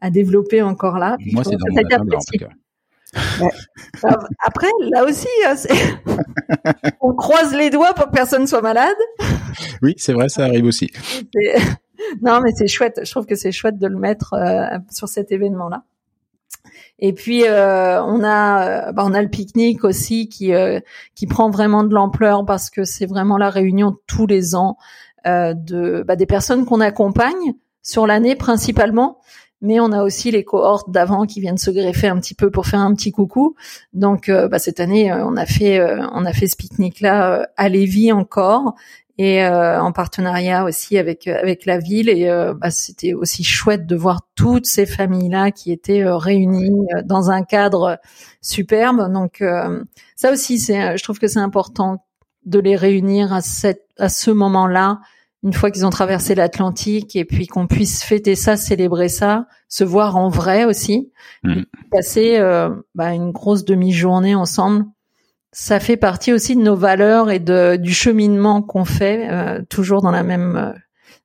à 0.00 0.10
développer 0.10 0.62
encore 0.62 0.98
là. 0.98 1.16
Moi 1.32 1.44
c'est 1.44 1.56
dans 1.56 2.04
mon 2.04 2.16
en 2.16 2.20
tout 2.20 2.38
cas. 2.38 2.48
Après, 4.44 4.68
là 4.90 5.04
aussi, 5.04 5.28
hein, 5.46 5.54
on 7.00 7.14
croise 7.14 7.54
les 7.54 7.70
doigts 7.70 7.94
pour 7.94 8.06
que 8.06 8.12
personne 8.12 8.46
soit 8.46 8.62
malade. 8.62 8.96
Oui, 9.82 9.94
c'est 9.98 10.12
vrai, 10.12 10.28
ça 10.28 10.44
arrive 10.44 10.64
aussi. 10.64 10.90
Non, 12.20 12.40
mais 12.40 12.50
c'est 12.52 12.66
chouette. 12.66 13.00
Je 13.04 13.10
trouve 13.12 13.26
que 13.26 13.36
c'est 13.36 13.52
chouette 13.52 13.78
de 13.78 13.86
le 13.86 13.96
mettre 13.96 14.34
euh, 14.34 14.76
sur 14.90 15.08
cet 15.08 15.30
événement-là. 15.30 15.84
Et 16.98 17.12
puis 17.12 17.44
euh, 17.44 18.02
on 18.02 18.22
a 18.22 18.88
euh, 18.88 18.92
bah, 18.92 19.02
on 19.06 19.14
a 19.14 19.22
le 19.22 19.28
pique-nique 19.28 19.84
aussi 19.84 20.28
qui 20.28 20.52
qui 21.14 21.26
prend 21.26 21.50
vraiment 21.50 21.84
de 21.84 21.94
l'ampleur 21.94 22.44
parce 22.44 22.70
que 22.70 22.84
c'est 22.84 23.06
vraiment 23.06 23.38
la 23.38 23.50
réunion 23.50 23.96
tous 24.06 24.26
les 24.26 24.54
ans 24.54 24.76
de 25.24 26.04
bah, 26.06 26.16
des 26.16 26.26
personnes 26.26 26.64
qu'on 26.64 26.80
accompagne 26.80 27.54
sur 27.82 28.06
l'année 28.06 28.36
principalement 28.36 29.18
mais 29.62 29.78
on 29.78 29.92
a 29.92 30.02
aussi 30.02 30.30
les 30.32 30.44
cohortes 30.44 30.90
d'avant 30.90 31.24
qui 31.24 31.40
viennent 31.40 31.56
se 31.56 31.70
greffer 31.70 32.08
un 32.08 32.18
petit 32.18 32.34
peu 32.34 32.50
pour 32.50 32.66
faire 32.66 32.80
un 32.80 32.92
petit 32.94 33.12
coucou. 33.12 33.54
Donc 33.92 34.28
euh, 34.28 34.48
bah, 34.48 34.58
cette 34.58 34.80
année, 34.80 35.10
euh, 35.10 35.24
on 35.24 35.36
a 35.36 35.46
fait 35.46 35.78
euh, 35.78 36.04
on 36.12 36.26
a 36.26 36.32
fait 36.32 36.48
ce 36.48 36.56
pique-nique 36.56 37.00
là 37.00 37.48
à 37.56 37.68
Lévis 37.68 38.12
encore 38.12 38.74
et 39.18 39.46
en 39.46 39.92
partenariat 39.92 40.64
aussi 40.64 40.98
avec 40.98 41.28
avec 41.28 41.66
la 41.66 41.78
ville 41.78 42.08
et 42.08 42.26
bah, 42.56 42.70
c'était 42.70 43.12
aussi 43.12 43.44
chouette 43.44 43.86
de 43.86 43.94
voir 43.94 44.22
toutes 44.34 44.66
ces 44.66 44.86
familles 44.86 45.28
là 45.28 45.50
qui 45.50 45.70
étaient 45.70 46.02
réunies 46.04 46.72
dans 47.04 47.30
un 47.30 47.42
cadre 47.42 48.00
superbe. 48.40 49.12
Donc 49.12 49.44
ça 50.16 50.32
aussi 50.32 50.58
c'est 50.58 50.96
je 50.96 51.02
trouve 51.04 51.18
que 51.18 51.28
c'est 51.28 51.38
important 51.38 52.04
de 52.46 52.58
les 52.58 52.74
réunir 52.74 53.34
à 53.34 53.42
cette 53.42 53.86
à 53.98 54.08
ce 54.08 54.30
moment-là 54.30 55.00
une 55.42 55.52
fois 55.52 55.70
qu'ils 55.70 55.84
ont 55.84 55.90
traversé 55.90 56.34
l'Atlantique 56.34 57.16
et 57.16 57.24
puis 57.24 57.46
qu'on 57.46 57.66
puisse 57.66 58.04
fêter 58.04 58.34
ça, 58.36 58.56
célébrer 58.56 59.08
ça, 59.08 59.46
se 59.68 59.84
voir 59.84 60.16
en 60.16 60.28
vrai 60.28 60.64
aussi, 60.64 61.10
mmh. 61.42 61.62
passer 61.90 62.38
euh, 62.38 62.70
bah, 62.94 63.12
une 63.12 63.32
grosse 63.32 63.64
demi-journée 63.64 64.34
ensemble, 64.34 64.84
ça 65.50 65.80
fait 65.80 65.96
partie 65.96 66.32
aussi 66.32 66.56
de 66.56 66.62
nos 66.62 66.76
valeurs 66.76 67.30
et 67.30 67.38
de, 67.38 67.76
du 67.76 67.92
cheminement 67.92 68.62
qu'on 68.62 68.84
fait, 68.84 69.28
euh, 69.30 69.62
toujours 69.68 70.00
dans 70.00 70.10
la 70.10 70.22
même 70.22 70.56
euh, 70.56 70.72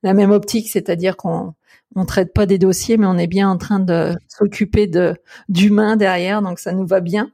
la 0.04 0.14
même 0.14 0.32
optique, 0.32 0.70
c'est-à-dire 0.70 1.18
qu'on 1.18 1.54
on 1.96 2.06
traite 2.06 2.34
pas 2.34 2.46
des 2.46 2.58
dossiers, 2.58 2.98
mais 2.98 3.08
on 3.08 3.18
est 3.18 3.28
bien 3.28 3.50
en 3.50 3.58
train 3.58 3.80
de 3.80 4.14
s'occuper 4.28 4.86
de 4.88 5.16
d'humains 5.50 5.96
derrière, 5.96 6.42
donc 6.42 6.60
ça 6.60 6.72
nous 6.74 6.86
va 6.86 7.00
bien. 7.00 7.32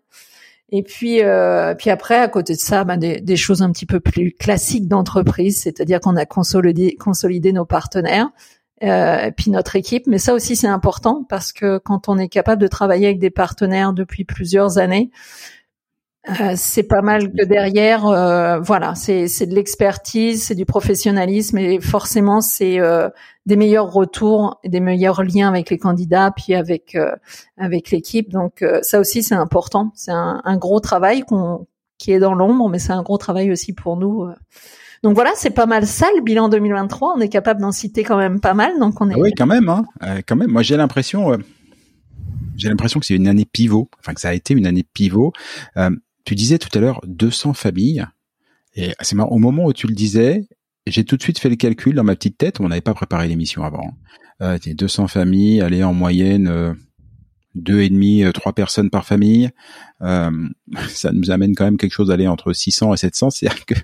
Et 0.76 0.82
puis, 0.82 1.22
euh, 1.22 1.76
puis 1.76 1.92
après, 1.92 2.18
à 2.18 2.28
côté 2.28 2.54
de 2.54 2.60
ça, 2.60 2.84
bah, 2.84 2.98
des, 2.98 3.22
des, 3.22 3.36
choses 3.36 3.62
un 3.62 3.72
petit 3.72 3.86
peu 3.86 4.00
plus 4.00 4.32
classiques 4.32 4.88
d'entreprise, 4.88 5.62
c'est-à-dire 5.62 6.00
qu'on 6.00 6.16
a 6.16 6.26
consolidé, 6.26 6.96
consolidé 6.96 7.54
nos 7.54 7.64
partenaires, 7.64 8.32
euh, 8.82 9.30
puis 9.38 9.52
notre 9.52 9.76
équipe. 9.76 10.08
Mais 10.08 10.18
ça 10.18 10.34
aussi, 10.34 10.56
c'est 10.56 10.68
important 10.68 11.28
parce 11.30 11.54
que 11.54 11.78
quand 11.78 12.10
on 12.10 12.18
est 12.18 12.28
capable 12.28 12.60
de 12.60 12.68
travailler 12.68 13.06
avec 13.06 13.20
des 13.20 13.30
partenaires 13.30 13.94
depuis 13.94 14.26
plusieurs 14.26 14.80
années, 14.80 15.12
euh, 16.30 16.54
c'est 16.56 16.84
pas 16.84 17.02
mal 17.02 17.34
que 17.34 17.44
derrière, 17.44 18.06
euh, 18.08 18.58
voilà, 18.60 18.96
c'est 18.96 19.26
de 19.46 19.54
l'expertise, 19.54 20.44
c'est 20.44 20.56
du 20.56 20.66
professionnalisme 20.66 21.58
et 21.58 21.82
forcément 21.82 22.40
c'est 22.40 22.80
euh, 22.80 23.10
des 23.46 23.58
meilleurs 23.58 23.92
retours, 23.92 24.58
et 24.64 24.70
des 24.70 24.80
meilleurs 24.80 25.22
liens 25.24 25.50
avec 25.50 25.70
les 25.70 25.78
candidats, 25.78 26.32
puis 26.32 26.54
avec 26.54 26.96
euh, 26.96 27.12
avec 27.58 27.92
l'équipe. 27.92 28.30
Donc 28.30 28.64
ça 28.84 29.02
aussi 29.02 29.22
c'est 29.22 29.36
important. 29.36 29.92
C'est 29.96 30.12
un, 30.12 30.42
un, 30.46 30.56
gros 30.56 30.80
travail 30.80 31.26
qui 31.98 32.14
est 32.14 32.20
dans 32.20 32.36
l'ombre, 32.36 32.70
mais 32.70 32.80
c'est 32.80 32.94
un 32.94 33.04
gros 33.04 33.18
travail 33.18 33.52
aussi 33.52 33.74
pour 33.74 33.98
nous. 33.98 34.26
Donc 35.04 35.16
voilà, 35.16 35.32
c'est 35.36 35.50
pas 35.50 35.66
mal 35.66 35.86
ça 35.86 36.08
le 36.16 36.22
bilan 36.22 36.48
2023. 36.48 37.16
On 37.18 37.20
est 37.20 37.28
capable 37.28 37.60
d'en 37.60 37.74
citer 37.74 38.04
quand 38.04 38.18
même 38.18 38.40
pas 38.40 38.54
mal. 38.54 38.80
Donc 38.80 39.02
on 39.02 39.10
est. 39.10 39.14
Ah 39.14 39.20
oui, 39.20 39.34
quand 39.38 39.48
même, 39.48 39.68
hein. 39.68 39.84
quand 40.26 40.38
même. 40.38 40.52
Moi 40.52 40.62
j'ai 40.62 40.78
l'impression. 40.78 41.38
j'ai 42.56 42.70
l'impression 42.70 43.02
que 43.02 43.06
c'est 43.06 43.16
une 43.16 43.28
année 43.28 43.46
pivot, 43.46 43.90
enfin 44.00 44.14
que 44.14 44.22
ça 44.22 44.30
a 44.30 44.34
été 44.34 44.54
une 44.54 44.68
année 44.68 44.86
pivot. 44.94 45.34
Tu 46.26 46.36
disais 46.36 46.58
tout 46.58 46.70
à 46.78 46.82
l'heure 46.82 47.02
200 47.06 47.54
familles. 47.54 48.06
Et 48.76 48.94
c'est 49.02 49.16
marrant, 49.16 49.32
au 49.32 49.40
moment 49.40 49.66
où 49.66 49.74
tu 49.74 49.88
le 49.88 49.94
disais, 49.94 50.48
j'ai 50.88 51.04
tout 51.04 51.18
de 51.18 51.22
suite 51.22 51.40
fait 51.40 51.50
le 51.50 51.56
calcul 51.56 51.96
dans 51.96 52.04
ma 52.04 52.16
petite 52.16 52.38
tête. 52.38 52.60
On 52.60 52.68
n'avait 52.68 52.82
pas 52.82 52.94
préparé 52.94 53.28
l'émission 53.28 53.64
avant. 53.64 53.98
Euh, 54.42 54.58
200 54.66 55.08
familles, 55.08 55.62
aller 55.62 55.84
en 55.84 55.94
moyenne 55.94 56.48
euh, 56.48 56.74
deux 57.56 57.82
et 57.82 57.90
demi, 57.90 58.24
euh, 58.24 58.32
trois 58.32 58.54
personnes 58.54 58.90
par 58.90 59.06
famille. 59.06 59.50
Euh, 60.02 60.32
ça 60.90 61.12
nous 61.12 61.32
amène 61.32 61.56
quand 61.56 61.66
même 61.66 61.78
quelque 61.78 61.94
chose 61.94 62.08
d'aller 62.08 62.28
entre 62.28 62.54
600 62.54 62.94
et 62.94 62.98
700. 62.98 63.30
C'est-à-dire 63.30 63.66
que 63.66 63.76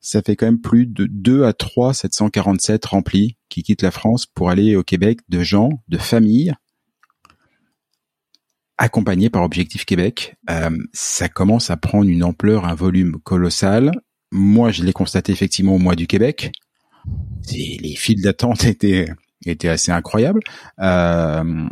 ça 0.00 0.20
fait 0.22 0.36
quand 0.36 0.46
même 0.46 0.60
plus 0.60 0.86
de 0.86 1.06
2 1.06 1.44
à 1.44 1.52
3 1.52 1.94
747 1.94 2.84
remplis 2.86 3.36
qui 3.48 3.62
quittent 3.62 3.82
la 3.82 3.92
France 3.92 4.26
pour 4.26 4.50
aller 4.50 4.74
au 4.74 4.82
Québec 4.82 5.20
de 5.28 5.42
gens, 5.42 5.70
de 5.88 5.98
familles 5.98 6.54
accompagné 8.82 9.30
par 9.30 9.44
Objectif 9.44 9.84
Québec. 9.84 10.34
Euh, 10.50 10.76
ça 10.92 11.28
commence 11.28 11.70
à 11.70 11.76
prendre 11.76 12.10
une 12.10 12.24
ampleur, 12.24 12.64
un 12.64 12.74
volume 12.74 13.18
colossal. 13.22 13.92
Moi, 14.32 14.72
je 14.72 14.82
l'ai 14.82 14.92
constaté 14.92 15.30
effectivement 15.30 15.76
au 15.76 15.78
mois 15.78 15.94
du 15.94 16.08
Québec. 16.08 16.50
Les 17.52 17.94
files 17.94 18.20
d'attente 18.20 18.64
étaient, 18.64 19.06
étaient 19.46 19.68
assez 19.68 19.92
incroyables. 19.92 20.40
Euh, 20.80 21.64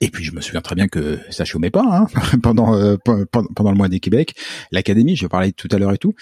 et 0.00 0.08
puis 0.08 0.24
je 0.24 0.32
me 0.32 0.40
souviens 0.40 0.62
très 0.62 0.74
bien 0.74 0.88
que 0.88 1.20
ça 1.28 1.44
chômait 1.44 1.70
pas 1.70 1.84
hein, 1.84 2.06
pendant, 2.42 2.74
euh, 2.74 2.96
pendant 3.04 3.70
le 3.70 3.76
mois 3.76 3.90
du 3.90 4.00
Québec. 4.00 4.34
L'académie, 4.70 5.16
je 5.16 5.26
parlais 5.26 5.52
tout 5.52 5.68
à 5.70 5.76
l'heure 5.76 5.92
et 5.92 5.98
tout. 5.98 6.14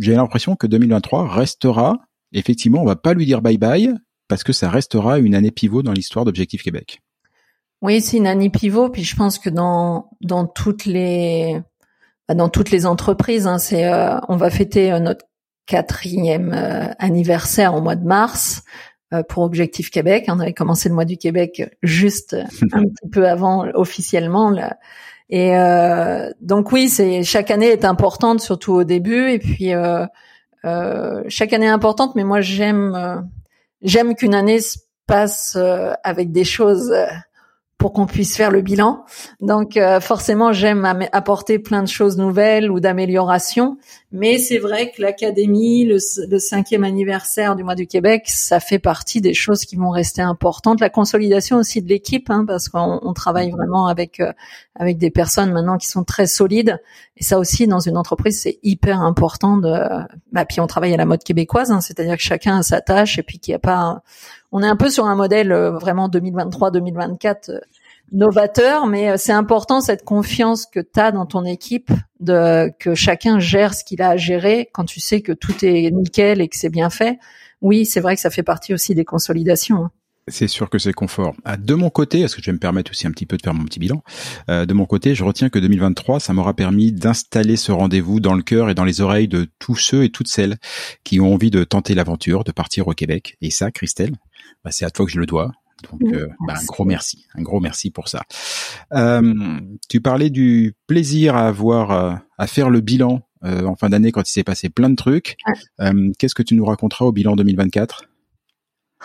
J'ai 0.00 0.14
l'impression 0.14 0.56
que 0.56 0.66
2023 0.66 1.28
restera. 1.28 1.98
Effectivement, 2.32 2.80
on 2.80 2.86
va 2.86 2.96
pas 2.96 3.12
lui 3.12 3.26
dire 3.26 3.42
bye 3.42 3.58
bye 3.58 3.92
parce 4.28 4.44
que 4.44 4.54
ça 4.54 4.70
restera 4.70 5.18
une 5.18 5.34
année 5.34 5.50
pivot 5.50 5.82
dans 5.82 5.92
l'histoire 5.92 6.24
d'Objectif 6.24 6.62
Québec. 6.62 7.02
Oui, 7.82 8.00
c'est 8.00 8.16
une 8.16 8.28
année 8.28 8.48
pivot. 8.48 8.88
Puis 8.88 9.02
je 9.02 9.16
pense 9.16 9.38
que 9.38 9.50
dans 9.50 10.08
dans 10.20 10.46
toutes 10.46 10.84
les 10.84 11.60
bah, 12.28 12.34
dans 12.34 12.48
toutes 12.48 12.70
les 12.70 12.86
entreprises, 12.86 13.46
hein, 13.46 13.58
c'est 13.58 13.92
euh, 13.92 14.16
on 14.28 14.36
va 14.36 14.48
fêter 14.50 14.92
euh, 14.92 15.00
notre 15.00 15.26
quatrième 15.66 16.52
euh, 16.54 16.86
anniversaire 16.98 17.74
au 17.74 17.80
mois 17.80 17.96
de 17.96 18.06
mars 18.06 18.62
pour 19.28 19.42
Objectif 19.42 19.90
Québec. 19.90 20.24
On 20.28 20.40
avait 20.40 20.54
commencé 20.54 20.88
le 20.88 20.94
mois 20.94 21.04
du 21.04 21.18
Québec 21.18 21.76
juste 21.82 22.34
un 22.72 22.84
petit 22.84 23.08
peu 23.10 23.28
avant 23.28 23.66
officiellement. 23.74 24.48
Là. 24.48 24.78
Et 25.28 25.52
donc 26.40 26.72
oui, 26.72 26.88
c'est 26.88 27.22
chaque 27.22 27.50
année 27.50 27.66
est 27.66 27.84
importante, 27.84 28.40
surtout 28.40 28.72
au 28.72 28.84
début. 28.84 29.30
Et 29.30 29.38
puis 29.38 29.72
chaque 31.28 31.52
année 31.52 31.66
est 31.66 31.68
importante, 31.68 32.14
mais 32.14 32.24
moi 32.24 32.40
j'aime 32.40 33.28
j'aime 33.82 34.14
qu'une 34.14 34.34
année 34.34 34.60
se 34.60 34.78
passe 35.06 35.58
avec 36.02 36.32
des 36.32 36.44
choses 36.44 36.94
pour 37.82 37.92
qu'on 37.92 38.06
puisse 38.06 38.36
faire 38.36 38.52
le 38.52 38.60
bilan. 38.60 39.04
Donc 39.40 39.76
euh, 39.76 39.98
forcément, 39.98 40.52
j'aime 40.52 40.84
apporter 41.10 41.58
plein 41.58 41.82
de 41.82 41.88
choses 41.88 42.16
nouvelles 42.16 42.70
ou 42.70 42.78
d'améliorations, 42.78 43.76
mais 44.12 44.38
c'est 44.38 44.58
vrai 44.58 44.90
que 44.90 45.00
l'académie, 45.00 45.84
le, 45.84 45.98
cinquième 46.38 46.84
anniversaire 46.84 47.56
du 47.56 47.64
mois 47.64 47.74
du 47.74 47.86
Québec, 47.86 48.24
ça 48.26 48.60
fait 48.60 48.78
partie 48.78 49.20
des 49.20 49.34
choses 49.34 49.64
qui 49.64 49.76
vont 49.76 49.90
rester 49.90 50.22
importantes. 50.22 50.80
La 50.80 50.90
consolidation 50.90 51.56
aussi 51.56 51.80
de 51.82 51.88
l'équipe, 51.88 52.28
hein, 52.30 52.44
parce 52.46 52.68
qu'on 52.68 53.12
travaille 53.14 53.50
vraiment 53.50 53.86
avec 53.86 54.20
euh, 54.20 54.32
avec 54.74 54.98
des 54.98 55.10
personnes 55.10 55.52
maintenant 55.52 55.78
qui 55.78 55.88
sont 55.88 56.04
très 56.04 56.26
solides. 56.26 56.80
Et 57.16 57.24
ça 57.24 57.38
aussi, 57.38 57.66
dans 57.66 57.80
une 57.80 57.96
entreprise, 57.96 58.40
c'est 58.40 58.58
hyper 58.62 59.00
important. 59.00 59.56
De, 59.56 59.72
bah, 60.30 60.44
puis 60.44 60.60
on 60.60 60.66
travaille 60.66 60.94
à 60.94 60.98
la 60.98 61.06
mode 61.06 61.24
québécoise, 61.24 61.70
hein, 61.70 61.80
c'est-à-dire 61.80 62.16
que 62.16 62.22
chacun 62.22 62.58
a 62.58 62.62
sa 62.62 62.80
tâche 62.80 63.18
et 63.18 63.22
puis 63.22 63.38
qu'il 63.38 63.52
n'y 63.52 63.56
a 63.56 63.60
pas 63.60 64.02
on 64.52 64.62
est 64.62 64.68
un 64.68 64.76
peu 64.76 64.90
sur 64.90 65.06
un 65.06 65.16
modèle 65.16 65.50
euh, 65.50 65.70
vraiment 65.70 66.08
2023-2024 66.08 67.50
euh, 67.50 67.60
novateur, 68.12 68.86
mais 68.86 69.10
euh, 69.10 69.16
c'est 69.16 69.32
important 69.32 69.80
cette 69.80 70.04
confiance 70.04 70.66
que 70.66 70.80
tu 70.80 71.00
as 71.00 71.12
dans 71.12 71.26
ton 71.26 71.44
équipe, 71.44 71.90
de 72.20 72.70
que 72.78 72.94
chacun 72.94 73.38
gère 73.38 73.74
ce 73.74 73.84
qu'il 73.84 74.02
a 74.02 74.10
à 74.10 74.16
gérer 74.16 74.68
quand 74.72 74.84
tu 74.84 75.00
sais 75.00 75.22
que 75.22 75.32
tout 75.32 75.64
est 75.64 75.90
nickel 75.90 76.40
et 76.40 76.48
que 76.48 76.56
c'est 76.56 76.70
bien 76.70 76.90
fait. 76.90 77.18
Oui, 77.60 77.86
c'est 77.86 78.00
vrai 78.00 78.14
que 78.14 78.20
ça 78.20 78.30
fait 78.30 78.42
partie 78.42 78.74
aussi 78.74 78.94
des 78.94 79.04
consolidations. 79.04 79.84
Hein. 79.84 79.90
C'est 80.28 80.46
sûr 80.46 80.70
que 80.70 80.78
c'est 80.78 80.92
confort. 80.92 81.34
Ah, 81.44 81.56
de 81.56 81.74
mon 81.74 81.90
côté, 81.90 82.20
est-ce 82.20 82.36
que 82.36 82.42
je 82.42 82.46
vais 82.46 82.52
me 82.52 82.60
permettre 82.60 82.92
aussi 82.92 83.08
un 83.08 83.10
petit 83.10 83.26
peu 83.26 83.36
de 83.36 83.42
faire 83.42 83.54
mon 83.54 83.64
petit 83.64 83.80
bilan? 83.80 84.04
De 84.46 84.72
mon 84.72 84.86
côté, 84.86 85.16
je 85.16 85.24
retiens 85.24 85.48
que 85.48 85.58
2023, 85.58 86.20
ça 86.20 86.32
m'aura 86.32 86.54
permis 86.54 86.92
d'installer 86.92 87.56
ce 87.56 87.72
rendez-vous 87.72 88.20
dans 88.20 88.34
le 88.34 88.44
cœur 88.44 88.70
et 88.70 88.74
dans 88.74 88.84
les 88.84 89.00
oreilles 89.00 89.26
de 89.26 89.48
tous 89.58 89.74
ceux 89.74 90.04
et 90.04 90.10
toutes 90.10 90.28
celles 90.28 90.58
qui 91.02 91.18
ont 91.18 91.34
envie 91.34 91.50
de 91.50 91.64
tenter 91.64 91.96
l'aventure, 91.96 92.44
de 92.44 92.52
partir 92.52 92.86
au 92.86 92.92
Québec. 92.92 93.36
Et 93.40 93.50
ça, 93.50 93.72
Christelle, 93.72 94.14
bah, 94.64 94.70
c'est 94.70 94.84
à 94.84 94.90
toi 94.90 95.06
que 95.06 95.10
je 95.10 95.18
le 95.18 95.26
dois. 95.26 95.50
Donc, 95.90 96.02
euh, 96.12 96.28
bah, 96.46 96.54
un 96.60 96.64
gros 96.64 96.84
merci, 96.84 97.26
un 97.34 97.42
gros 97.42 97.60
merci 97.60 97.90
pour 97.90 98.08
ça. 98.08 98.22
Euh, 98.92 99.60
tu 99.88 100.00
parlais 100.00 100.30
du 100.30 100.74
plaisir 100.86 101.36
à 101.36 101.48
avoir 101.48 101.90
euh, 101.90 102.14
à 102.38 102.46
faire 102.46 102.70
le 102.70 102.80
bilan 102.80 103.22
en 103.44 103.74
fin 103.74 103.88
d'année 103.88 104.12
quand 104.12 104.28
il 104.28 104.30
s'est 104.30 104.44
passé 104.44 104.68
plein 104.68 104.88
de 104.88 104.94
trucs. 104.94 105.36
Qu'est-ce 106.18 106.34
que 106.34 106.44
tu 106.44 106.54
nous 106.54 106.64
raconteras 106.64 107.06
au 107.06 107.12
bilan 107.12 107.34
2024 107.34 108.04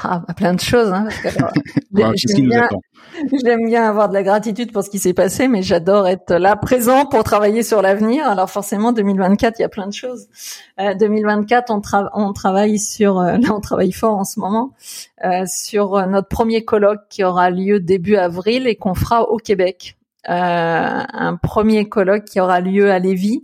ah, 0.03 0.21
bah, 0.27 0.33
plein 0.33 0.53
de 0.53 0.59
choses. 0.59 0.91
Hein, 0.91 1.07
J'aime 3.43 3.65
bien 3.65 3.83
avoir 3.87 4.09
de 4.09 4.13
la 4.13 4.23
gratitude 4.23 4.71
pour 4.71 4.83
ce 4.83 4.89
qui 4.89 4.99
s'est 4.99 5.13
passé, 5.13 5.47
mais 5.47 5.63
j'adore 5.63 6.07
être 6.07 6.35
là 6.35 6.55
présent 6.55 7.05
pour 7.05 7.23
travailler 7.23 7.63
sur 7.63 7.81
l'avenir. 7.81 8.27
Alors 8.27 8.49
forcément, 8.49 8.91
2024, 8.91 9.57
il 9.59 9.63
y 9.63 9.65
a 9.65 9.69
plein 9.69 9.87
de 9.87 9.93
choses. 9.93 10.27
Euh, 10.79 10.93
2024, 10.93 11.71
on, 11.71 11.81
on 12.13 12.33
travaille 12.33 12.77
sur, 12.79 13.19
euh, 13.19 13.37
là, 13.41 13.53
on 13.53 13.59
travaille 13.59 13.91
fort 13.91 14.17
en 14.17 14.23
ce 14.23 14.39
moment 14.39 14.71
euh, 15.25 15.45
sur 15.47 16.05
notre 16.07 16.27
premier 16.27 16.63
colloque 16.63 17.01
qui 17.09 17.23
aura 17.23 17.49
lieu 17.49 17.79
début 17.79 18.17
avril 18.17 18.67
et 18.67 18.75
qu'on 18.75 18.93
fera 18.93 19.23
au 19.23 19.37
Québec. 19.37 19.97
Euh, 20.29 20.33
un 20.33 21.37
premier 21.37 21.87
colloque 21.87 22.25
qui 22.25 22.41
aura 22.41 22.59
lieu 22.59 22.91
à 22.91 22.99
Lévis 22.99 23.43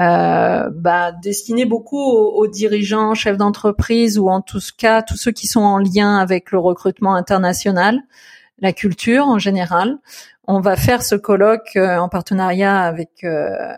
euh, 0.00 0.70
bah, 0.74 1.12
destiné 1.12 1.66
beaucoup 1.66 2.00
aux, 2.00 2.46
dirigeants, 2.48 3.14
chefs 3.14 3.36
d'entreprise 3.36 4.18
ou 4.18 4.28
en 4.28 4.40
tout 4.40 4.58
cas 4.76 5.02
tous 5.02 5.16
ceux 5.16 5.30
qui 5.30 5.46
sont 5.46 5.60
en 5.60 5.78
lien 5.78 6.18
avec 6.18 6.50
le 6.50 6.58
recrutement 6.58 7.14
international, 7.14 8.00
la 8.58 8.72
culture 8.72 9.26
en 9.26 9.38
général. 9.38 9.98
On 10.46 10.60
va 10.60 10.76
faire 10.76 11.02
ce 11.02 11.14
colloque 11.14 11.76
euh, 11.76 11.96
en 11.98 12.08
partenariat 12.08 12.80
avec 12.80 13.22
euh, 13.22 13.72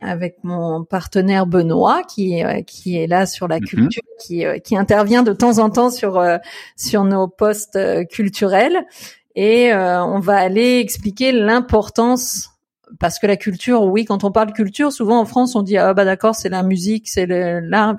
avec 0.00 0.38
mon 0.42 0.84
partenaire 0.84 1.46
Benoît 1.46 2.02
qui 2.02 2.44
euh, 2.44 2.62
qui 2.62 2.96
est 2.96 3.06
là 3.06 3.26
sur 3.26 3.46
la 3.46 3.60
mhm. 3.60 3.66
culture, 3.66 4.02
qui 4.18 4.44
qui 4.64 4.76
intervient 4.76 5.22
de 5.22 5.32
temps 5.32 5.58
en 5.58 5.70
temps 5.70 5.90
sur 5.90 6.22
sur 6.76 7.04
nos 7.04 7.28
postes 7.28 7.78
culturels 8.08 8.84
et 9.36 9.72
on 9.72 10.18
va 10.18 10.36
aller 10.36 10.80
expliquer 10.80 11.30
l'importance 11.30 12.49
parce 12.98 13.18
que 13.18 13.26
la 13.26 13.36
culture, 13.36 13.84
oui, 13.84 14.04
quand 14.04 14.24
on 14.24 14.32
parle 14.32 14.52
culture, 14.52 14.92
souvent 14.92 15.20
en 15.20 15.24
France, 15.24 15.54
on 15.54 15.62
dit 15.62 15.76
ah 15.78 15.94
bah 15.94 16.04
d'accord, 16.04 16.34
c'est 16.34 16.48
la 16.48 16.62
musique, 16.62 17.08
c'est 17.08 17.26
l'art. 17.26 17.96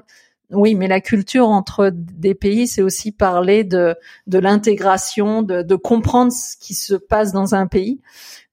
Oui, 0.51 0.75
mais 0.75 0.89
la 0.89 0.99
culture 0.99 1.47
entre 1.47 1.91
des 1.93 2.35
pays, 2.35 2.67
c'est 2.67 2.81
aussi 2.81 3.13
parler 3.13 3.63
de 3.63 3.95
de 4.27 4.37
l'intégration, 4.39 5.43
de, 5.43 5.61
de 5.61 5.75
comprendre 5.75 6.31
ce 6.33 6.57
qui 6.57 6.73
se 6.73 6.95
passe 6.95 7.31
dans 7.31 7.55
un 7.55 7.67
pays. 7.67 8.01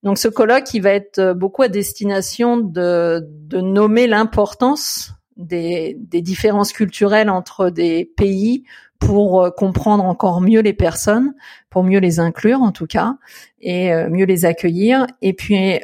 Donc 0.05 0.19
ce 0.19 0.29
colloque, 0.29 0.73
il 0.75 0.83
va 0.83 0.91
être 0.91 1.33
beaucoup 1.33 1.63
à 1.63 1.69
destination 1.69 2.57
de 2.59 3.27
de 3.29 3.61
nommer 3.61 4.07
l'importance 4.07 5.13
des, 5.37 5.97
des 6.01 6.23
différences 6.23 6.73
culturelles 6.73 7.31
entre 7.31 7.71
des 7.71 8.05
pays 8.17 8.65
pour 8.99 9.55
comprendre 9.57 10.05
encore 10.05 10.41
mieux 10.41 10.61
les 10.61 10.73
personnes, 10.73 11.35
pour 11.71 11.85
mieux 11.85 12.01
les 12.01 12.19
inclure 12.21 12.63
en 12.63 12.73
tout 12.73 12.87
cas, 12.87 13.17
et 13.61 13.93
euh, 13.93 14.09
mieux 14.11 14.25
les 14.25 14.45
accueillir. 14.45 15.07
Et 15.23 15.33
puis 15.33 15.81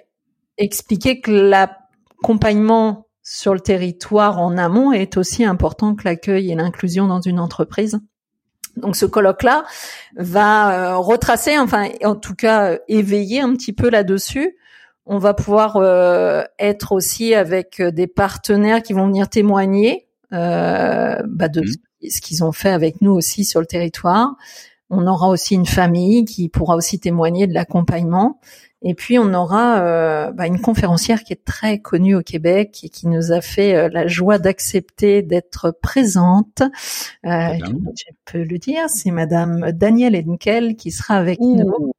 expliquer 0.58 1.20
que 1.20 1.30
l'accompagnement 1.30 3.06
sur 3.22 3.54
le 3.54 3.60
territoire 3.60 4.38
en 4.38 4.58
amont 4.58 4.92
est 4.92 5.16
aussi 5.16 5.44
important 5.44 5.94
que 5.94 6.04
l'accueil 6.04 6.50
et 6.50 6.54
l'inclusion 6.54 7.06
dans 7.06 7.20
une 7.20 7.40
entreprise. 7.40 7.98
Donc 8.76 8.96
ce 8.96 9.06
colloque-là 9.06 9.64
va 10.16 10.96
retracer, 10.96 11.58
enfin 11.58 11.88
en 12.04 12.16
tout 12.16 12.34
cas 12.34 12.78
éveiller 12.88 13.40
un 13.40 13.52
petit 13.54 13.72
peu 13.72 13.88
là-dessus. 13.88 14.56
On 15.06 15.18
va 15.18 15.32
pouvoir 15.32 15.76
être 16.58 16.92
aussi 16.92 17.34
avec 17.34 17.80
des 17.80 18.06
partenaires 18.06 18.82
qui 18.82 18.92
vont 18.92 19.06
venir 19.06 19.28
témoigner 19.28 20.08
bah, 20.30 21.48
de 21.48 21.60
mmh. 21.60 22.08
ce 22.10 22.20
qu'ils 22.20 22.42
ont 22.44 22.52
fait 22.52 22.70
avec 22.70 23.00
nous 23.00 23.12
aussi 23.12 23.44
sur 23.44 23.60
le 23.60 23.66
territoire. 23.66 24.34
On 24.90 25.06
aura 25.06 25.28
aussi 25.28 25.54
une 25.54 25.66
famille 25.66 26.24
qui 26.24 26.48
pourra 26.48 26.76
aussi 26.76 27.00
témoigner 27.00 27.46
de 27.46 27.54
l'accompagnement. 27.54 28.40
Et 28.86 28.94
puis 28.94 29.18
on 29.18 29.32
aura 29.32 29.80
euh, 29.80 30.30
bah, 30.30 30.46
une 30.46 30.60
conférencière 30.60 31.24
qui 31.24 31.32
est 31.32 31.44
très 31.44 31.78
connue 31.78 32.14
au 32.14 32.22
Québec 32.22 32.80
et 32.82 32.90
qui 32.90 33.08
nous 33.08 33.32
a 33.32 33.40
fait 33.40 33.74
euh, 33.74 33.88
la 33.90 34.06
joie 34.06 34.38
d'accepter 34.38 35.22
d'être 35.22 35.70
présente. 35.82 36.60
Euh, 37.24 37.54
je 37.56 38.12
peux 38.26 38.44
le 38.44 38.58
dire, 38.58 38.88
c'est 38.88 39.10
Madame 39.10 39.72
Danielle 39.72 40.22
Henkel 40.28 40.76
qui 40.76 40.90
sera 40.90 41.14
avec 41.14 41.40
nous. 41.40 41.92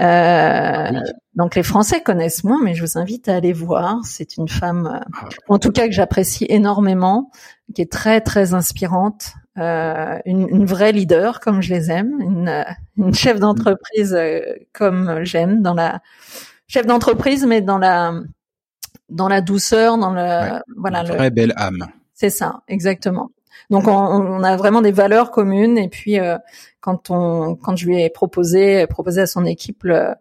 Euh, 0.00 1.00
donc 1.34 1.54
les 1.54 1.62
Français 1.62 2.02
connaissent 2.02 2.44
moins, 2.44 2.60
mais 2.62 2.74
je 2.74 2.82
vous 2.84 2.98
invite 2.98 3.28
à 3.28 3.36
aller 3.36 3.52
voir. 3.52 4.00
C'est 4.04 4.36
une 4.36 4.48
femme, 4.48 5.02
ah. 5.02 5.28
en 5.48 5.58
tout 5.58 5.72
cas 5.72 5.86
que 5.86 5.92
j'apprécie 5.92 6.46
énormément, 6.48 7.30
qui 7.74 7.82
est 7.82 7.90
très 7.90 8.20
très 8.20 8.54
inspirante, 8.54 9.32
euh, 9.60 10.18
une, 10.24 10.48
une, 10.48 10.64
vraie 10.64 10.92
leader 10.92 11.40
comme 11.40 11.60
je 11.60 11.74
les 11.74 11.90
aime, 11.90 12.20
une, 12.20 12.64
une 12.96 13.14
chef 13.14 13.38
d'entreprise 13.38 14.14
euh, 14.14 14.40
comme 14.72 15.22
j'aime 15.22 15.62
dans 15.62 15.74
la 15.74 16.00
chef 16.66 16.86
d'entreprise, 16.86 17.44
mais 17.46 17.60
dans 17.60 17.78
la 17.78 18.14
dans 19.08 19.28
la 19.28 19.40
douceur, 19.40 19.98
dans 19.98 20.12
le 20.12 20.60
voilà 20.76 21.00
une 21.00 21.16
très 21.16 21.30
belle 21.30 21.52
âme. 21.56 21.86
C'est 22.14 22.30
ça, 22.30 22.62
exactement. 22.68 23.30
Donc 23.70 23.86
on, 23.86 23.92
on, 23.92 24.42
a 24.42 24.56
vraiment 24.56 24.82
des 24.82 24.92
valeurs 24.92 25.30
communes 25.30 25.78
et 25.78 25.88
puis 25.88 26.18
euh, 26.18 26.38
quand 26.80 27.10
on 27.10 27.54
quand 27.54 27.76
je 27.76 27.86
lui 27.86 28.02
ai 28.02 28.10
proposé 28.10 28.86
proposé 28.86 29.20
à 29.20 29.26
son 29.26 29.44
équipe 29.44 29.84
le, 29.84 30.14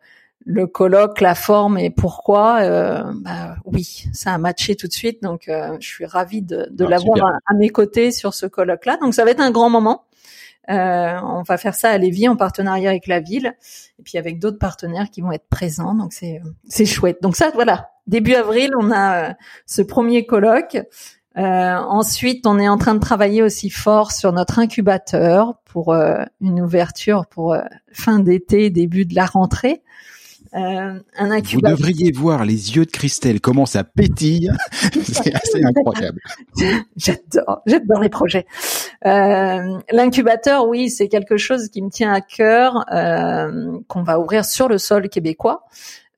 le 0.46 0.68
colloque, 0.68 1.22
la 1.22 1.36
forme 1.36 1.78
et 1.78 1.90
pourquoi, 1.90 2.62
euh, 2.62 3.04
bah, 3.16 3.56
oui, 3.66 4.06
ça 4.14 4.34
a 4.34 4.38
matché 4.38 4.76
tout 4.76 4.88
de 4.88 4.94
suite. 4.94 5.22
Donc, 5.22 5.48
euh, 5.48 5.78
je 5.80 5.88
suis 5.88 6.06
ravie 6.06 6.42
de, 6.42 6.68
de 6.72 6.86
ah, 6.86 6.90
l'avoir 6.90 7.34
à, 7.46 7.54
mes 7.56 7.70
côtés 7.70 8.12
sur 8.12 8.34
ce 8.34 8.46
colloque-là. 8.46 8.98
Donc, 8.98 9.14
ça 9.14 9.26
va 9.26 9.32
être 9.32 9.42
un 9.42 9.52
grand 9.52 9.70
moment. 9.70 10.06
Euh, 10.70 11.20
on 11.24 11.42
va 11.42 11.58
faire 11.58 11.74
ça 11.74 11.90
à 11.90 11.98
Lévis 11.98 12.28
en 12.28 12.36
partenariat 12.36 12.92
avec 12.92 13.08
la 13.08 13.20
ville 13.20 13.56
et 13.98 14.04
puis 14.04 14.18
avec 14.18 14.40
d'autres 14.40 14.60
partenaires 14.60 15.10
qui 15.10 15.22
vont 15.22 15.32
être 15.32 15.48
présents. 15.50 15.96
Donc, 15.96 16.14
c'est 16.14 16.42
c'est 16.68 16.86
chouette. 16.86 17.22
Donc 17.22 17.36
ça, 17.36 17.52
voilà. 17.54 17.90
Début 18.06 18.36
avril, 18.36 18.72
on 18.80 18.92
a 18.92 19.36
ce 19.66 19.82
premier 19.82 20.26
colloque. 20.26 20.78
ensuite, 21.36 22.46
on 22.46 22.60
est 22.60 22.70
en 22.70 22.78
train 22.78 22.94
de 22.94 23.00
travailler 23.00 23.42
aussi 23.42 23.72
fort 23.72 24.12
sur 24.12 24.32
notre 24.32 24.60
incubateur 24.60 25.56
pour 25.66 25.96
une 25.96 26.62
ouverture 26.62 27.26
pour 27.26 27.56
fin 27.92 28.20
d'été, 28.20 28.70
début 28.70 29.06
de 29.06 29.16
la 29.16 29.26
rentrée. 29.26 29.82
Euh, 30.56 31.00
un 31.18 31.32
incubateur. 31.32 31.78
Vous 31.78 31.84
devriez 31.84 32.12
voir 32.12 32.44
les 32.44 32.76
yeux 32.76 32.86
de 32.86 32.92
Christelle, 32.92 33.40
comment 33.40 33.66
ça 33.66 33.84
pétille. 33.84 34.52
c'est 35.04 35.36
assez 35.36 35.64
incroyable. 35.64 36.20
j'adore, 36.98 37.62
j'adore 37.66 38.02
les 38.02 38.10
projets. 38.10 38.48
Euh, 39.06 39.80
L'incubateur, 39.92 40.68
oui, 40.68 40.90
c'est 40.90 41.08
quelque 41.08 41.38
chose 41.38 41.70
qui 41.70 41.82
me 41.82 41.90
tient 41.90 42.12
à 42.12 42.22
cœur, 42.22 42.86
euh, 42.92 43.78
qu'on 43.88 44.04
va 44.04 44.20
ouvrir 44.20 44.44
sur 44.46 44.68
le 44.68 44.78
sol 44.78 45.10
québécois. 45.10 45.66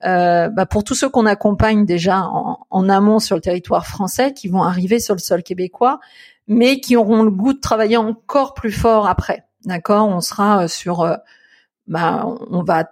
Euh, 0.03 0.49
bah 0.49 0.65
pour 0.65 0.83
tous 0.83 0.95
ceux 0.95 1.09
qu'on 1.09 1.27
accompagne 1.27 1.85
déjà 1.85 2.21
en, 2.23 2.65
en, 2.71 2.89
amont 2.89 3.19
sur 3.19 3.35
le 3.35 3.41
territoire 3.41 3.85
français, 3.85 4.33
qui 4.33 4.47
vont 4.47 4.63
arriver 4.63 4.99
sur 4.99 5.13
le 5.13 5.19
sol 5.19 5.43
québécois, 5.43 5.99
mais 6.47 6.79
qui 6.79 6.95
auront 6.95 7.21
le 7.21 7.29
goût 7.29 7.53
de 7.53 7.59
travailler 7.59 7.97
encore 7.97 8.55
plus 8.55 8.71
fort 8.71 9.07
après. 9.07 9.45
D'accord? 9.65 10.07
On 10.07 10.21
sera 10.21 10.67
sur, 10.67 11.01
euh, 11.01 11.17
bah, 11.85 12.25
on 12.49 12.63
va 12.63 12.85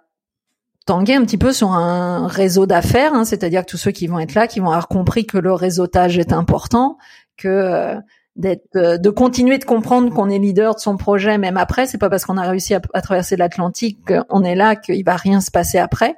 tanguer 0.89 1.13
un 1.13 1.23
petit 1.23 1.37
peu 1.37 1.53
sur 1.53 1.71
un 1.73 2.25
réseau 2.27 2.65
d'affaires, 2.65 3.13
hein, 3.13 3.23
c'est-à-dire 3.23 3.63
que 3.63 3.69
tous 3.69 3.77
ceux 3.77 3.91
qui 3.91 4.07
vont 4.07 4.17
être 4.17 4.33
là, 4.33 4.47
qui 4.47 4.59
vont 4.59 4.69
avoir 4.69 4.87
compris 4.87 5.27
que 5.27 5.37
le 5.37 5.53
réseautage 5.53 6.17
est 6.17 6.33
important, 6.33 6.97
que 7.37 7.47
euh, 7.47 7.95
d'être, 8.35 8.75
euh, 8.75 8.97
de 8.97 9.11
continuer 9.11 9.59
de 9.59 9.65
comprendre 9.65 10.11
qu'on 10.11 10.31
est 10.31 10.39
leader 10.39 10.73
de 10.73 10.79
son 10.79 10.97
projet 10.97 11.37
même 11.37 11.57
après, 11.57 11.85
c'est 11.85 11.99
pas 11.99 12.09
parce 12.09 12.25
qu'on 12.25 12.37
a 12.37 12.49
réussi 12.49 12.73
à, 12.73 12.79
traverser 12.79 13.35
l'Atlantique 13.35 13.99
qu'on 14.03 14.43
est 14.43 14.55
là 14.55 14.75
qu'il 14.75 15.05
va 15.05 15.15
rien 15.15 15.41
se 15.41 15.51
passer 15.51 15.77
après. 15.77 16.15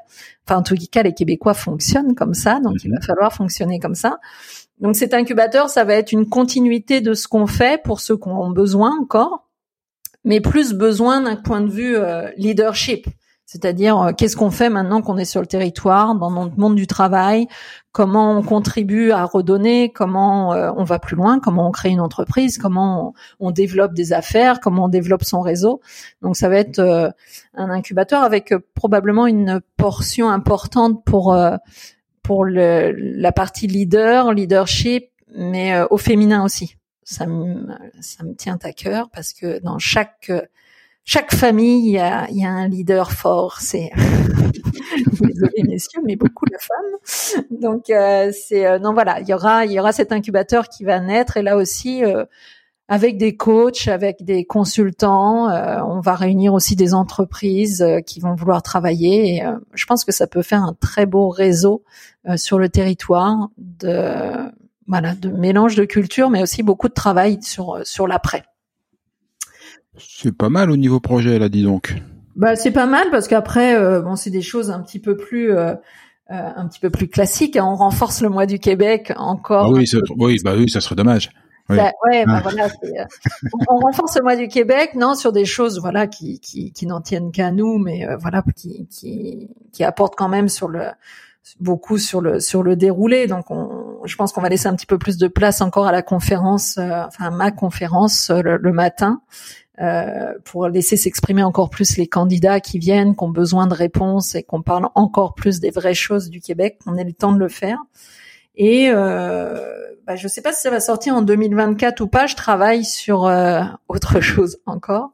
Enfin, 0.47 0.59
en 0.59 0.63
tout 0.63 0.77
cas, 0.89 1.03
les 1.03 1.13
Québécois 1.13 1.53
fonctionnent 1.53 2.15
comme 2.15 2.33
ça, 2.33 2.61
donc 2.61 2.77
il 2.85 2.91
va 2.91 3.01
falloir 3.01 3.33
fonctionner 3.33 3.77
comme 3.77 3.95
ça. 3.95 4.19
Donc 4.79 4.95
cet 4.95 5.13
incubateur, 5.13 5.67
ça 5.69 5.83
va 5.83 5.95
être 5.95 6.13
une 6.13 6.29
continuité 6.29 7.01
de 7.01 7.13
ce 7.13 7.27
qu'on 7.27 7.45
fait 7.45 7.83
pour 7.83 7.99
ceux 7.99 8.15
qui 8.15 8.29
ont 8.29 8.51
besoin 8.51 8.97
encore, 9.01 9.49
mais 10.23 10.39
plus 10.39 10.71
besoin 10.71 11.19
d'un 11.19 11.35
point 11.35 11.59
de 11.59 11.69
vue 11.69 11.97
euh, 11.97 12.29
leadership. 12.37 13.05
C'est-à-dire, 13.51 13.99
euh, 13.99 14.11
qu'est-ce 14.13 14.37
qu'on 14.37 14.49
fait 14.49 14.69
maintenant 14.69 15.01
qu'on 15.01 15.17
est 15.17 15.25
sur 15.25 15.41
le 15.41 15.45
territoire, 15.45 16.15
dans 16.15 16.31
notre 16.31 16.57
monde 16.57 16.77
du 16.77 16.87
travail? 16.87 17.47
Comment 17.91 18.37
on 18.37 18.43
contribue 18.43 19.11
à 19.11 19.25
redonner? 19.25 19.91
Comment 19.91 20.53
euh, 20.53 20.71
on 20.77 20.85
va 20.85 20.99
plus 20.99 21.17
loin? 21.17 21.41
Comment 21.41 21.67
on 21.67 21.71
crée 21.71 21.89
une 21.89 21.99
entreprise? 21.99 22.57
Comment 22.57 23.13
on, 23.41 23.51
développe 23.51 23.93
des 23.93 24.13
affaires? 24.13 24.61
Comment 24.61 24.85
on 24.85 24.87
développe 24.87 25.25
son 25.25 25.41
réseau? 25.41 25.81
Donc, 26.21 26.37
ça 26.37 26.47
va 26.47 26.59
être 26.59 26.79
euh, 26.79 27.09
un 27.53 27.69
incubateur 27.69 28.23
avec 28.23 28.53
probablement 28.73 29.27
une 29.27 29.59
portion 29.75 30.29
importante 30.29 31.03
pour 31.03 31.37
pour 32.23 32.45
la 32.45 33.31
partie 33.33 33.67
leader, 33.67 34.31
leadership, 34.31 35.09
mais 35.35 35.77
au 35.89 35.97
féminin 35.97 36.45
aussi. 36.45 36.77
Ça 37.03 37.25
me, 37.25 37.67
ça 37.99 38.23
me 38.23 38.33
tient 38.33 38.59
à 38.63 38.71
cœur 38.71 39.09
parce 39.09 39.33
que 39.33 39.59
dans 39.59 39.77
chaque 39.77 40.31
chaque 41.03 41.33
famille, 41.33 41.87
il 41.87 41.93
y 41.93 41.99
a, 41.99 42.29
y 42.31 42.45
a 42.45 42.49
un 42.49 42.67
leader 42.67 43.11
fort. 43.11 43.59
C'est 43.59 43.91
désolé 45.21 45.63
messieurs, 45.63 46.01
mais 46.05 46.15
beaucoup 46.15 46.45
de 46.45 46.57
femmes. 46.59 47.39
Donc 47.49 47.89
euh, 47.89 48.31
c'est 48.33 48.65
euh, 48.65 48.79
non 48.79 48.93
voilà, 48.93 49.19
il 49.21 49.27
y 49.27 49.33
aura 49.33 49.65
il 49.65 49.71
y 49.71 49.79
aura 49.79 49.91
cet 49.91 50.11
incubateur 50.11 50.67
qui 50.69 50.83
va 50.83 50.99
naître 50.99 51.37
et 51.37 51.41
là 51.41 51.57
aussi 51.57 52.03
euh, 52.03 52.25
avec 52.87 53.17
des 53.17 53.37
coachs, 53.37 53.87
avec 53.87 54.23
des 54.25 54.43
consultants, 54.43 55.47
on 55.47 56.01
va 56.01 56.13
réunir 56.13 56.53
aussi 56.53 56.75
des 56.75 56.93
entreprises 56.93 57.85
qui 58.05 58.19
vont 58.19 58.35
vouloir 58.35 58.61
travailler. 58.63 59.37
Et, 59.37 59.43
je 59.73 59.85
pense 59.85 60.03
que 60.03 60.11
ça 60.11 60.27
peut 60.27 60.41
faire 60.41 60.61
un 60.61 60.75
très 60.77 61.05
beau 61.05 61.29
réseau 61.29 61.85
sur 62.35 62.59
le 62.59 62.67
territoire 62.67 63.47
de 63.57 64.33
voilà 64.87 65.15
de 65.15 65.29
mélange 65.29 65.75
de 65.75 65.85
culture, 65.85 66.29
mais 66.29 66.41
aussi 66.41 66.63
beaucoup 66.63 66.89
de 66.89 66.93
travail 66.93 67.41
sur 67.41 67.79
sur 67.85 68.07
l'après. 68.07 68.43
C'est 69.97 70.35
pas 70.35 70.49
mal 70.49 70.71
au 70.71 70.77
niveau 70.77 70.99
projet 70.99 71.37
là, 71.39 71.49
dis 71.49 71.63
donc. 71.63 71.95
Bah 72.35 72.55
c'est 72.55 72.71
pas 72.71 72.85
mal 72.85 73.09
parce 73.11 73.27
qu'après 73.27 73.75
euh, 73.75 74.01
bon 74.01 74.15
c'est 74.15 74.29
des 74.29 74.41
choses 74.41 74.71
un 74.71 74.81
petit 74.81 74.99
peu 74.99 75.17
plus 75.17 75.51
euh, 75.51 75.73
euh, 76.31 76.49
un 76.55 76.67
petit 76.67 76.79
peu 76.79 76.89
plus 76.89 77.07
classiques. 77.07 77.57
Hein. 77.57 77.65
On 77.65 77.75
renforce 77.75 78.21
le 78.21 78.29
mois 78.29 78.45
du 78.45 78.59
Québec 78.59 79.11
encore. 79.17 79.65
Ah 79.65 79.69
oui, 79.69 79.85
oui, 80.17 80.37
bah 80.43 80.53
oui, 80.55 80.69
ça 80.69 80.79
serait 80.79 80.95
dommage. 80.95 81.29
Oui. 81.69 81.77
Ouais, 81.77 82.25
bah, 82.25 82.33
ah. 82.37 82.41
voilà, 82.41 82.67
on, 83.69 83.77
renforce 83.77 84.17
le 84.17 84.23
mois 84.23 84.35
du 84.35 84.49
Québec, 84.49 84.91
non, 84.95 85.13
sur 85.13 85.31
des 85.31 85.45
choses, 85.45 85.79
voilà, 85.79 86.07
qui 86.07 86.39
qui, 86.39 86.73
qui 86.73 86.85
n'en 86.85 86.99
tiennent 86.99 87.31
qu'à 87.31 87.51
nous, 87.51 87.77
mais 87.77 88.07
voilà, 88.19 88.43
qui 88.55 88.87
qui 88.87 89.49
qui 89.71 89.83
apportent 89.83 90.15
quand 90.17 90.27
même 90.27 90.49
sur 90.49 90.67
le 90.67 90.87
beaucoup 91.59 91.97
sur 91.97 92.19
le 92.19 92.39
sur 92.39 92.63
le 92.63 92.75
déroulé. 92.75 93.27
Donc, 93.27 93.51
on, 93.51 93.99
je 94.05 94.15
pense 94.15 94.33
qu'on 94.33 94.41
va 94.41 94.49
laisser 94.49 94.67
un 94.67 94.75
petit 94.75 94.85
peu 94.85 94.97
plus 94.97 95.17
de 95.17 95.27
place 95.27 95.61
encore 95.61 95.85
à 95.85 95.91
la 95.91 96.01
conférence, 96.01 96.77
enfin 96.77 97.25
à 97.25 97.31
ma 97.31 97.51
conférence 97.51 98.31
le 98.31 98.71
matin. 98.71 99.21
Euh, 99.81 100.33
pour 100.45 100.67
laisser 100.67 100.95
s'exprimer 100.95 101.41
encore 101.41 101.71
plus 101.71 101.97
les 101.97 102.05
candidats 102.05 102.59
qui 102.59 102.77
viennent, 102.77 103.15
qui 103.15 103.23
ont 103.23 103.29
besoin 103.29 103.65
de 103.65 103.73
réponses 103.73 104.35
et 104.35 104.43
qu'on 104.43 104.61
parle 104.61 104.89
encore 104.93 105.33
plus 105.33 105.59
des 105.59 105.71
vraies 105.71 105.95
choses 105.95 106.29
du 106.29 106.39
Québec, 106.39 106.77
qu'on 106.85 106.97
ait 106.97 107.03
le 107.03 107.13
temps 107.13 107.31
de 107.31 107.39
le 107.39 107.47
faire. 107.47 107.79
Et 108.55 108.91
euh, 108.91 109.55
bah, 110.05 110.15
je 110.15 110.25
ne 110.25 110.29
sais 110.29 110.41
pas 110.41 110.53
si 110.53 110.61
ça 110.61 110.69
va 110.69 110.79
sortir 110.79 111.15
en 111.15 111.23
2024 111.23 112.01
ou 112.01 112.07
pas. 112.07 112.27
Je 112.27 112.35
travaille 112.35 112.85
sur 112.85 113.25
euh, 113.25 113.61
autre 113.87 114.19
chose 114.21 114.59
encore. 114.67 115.13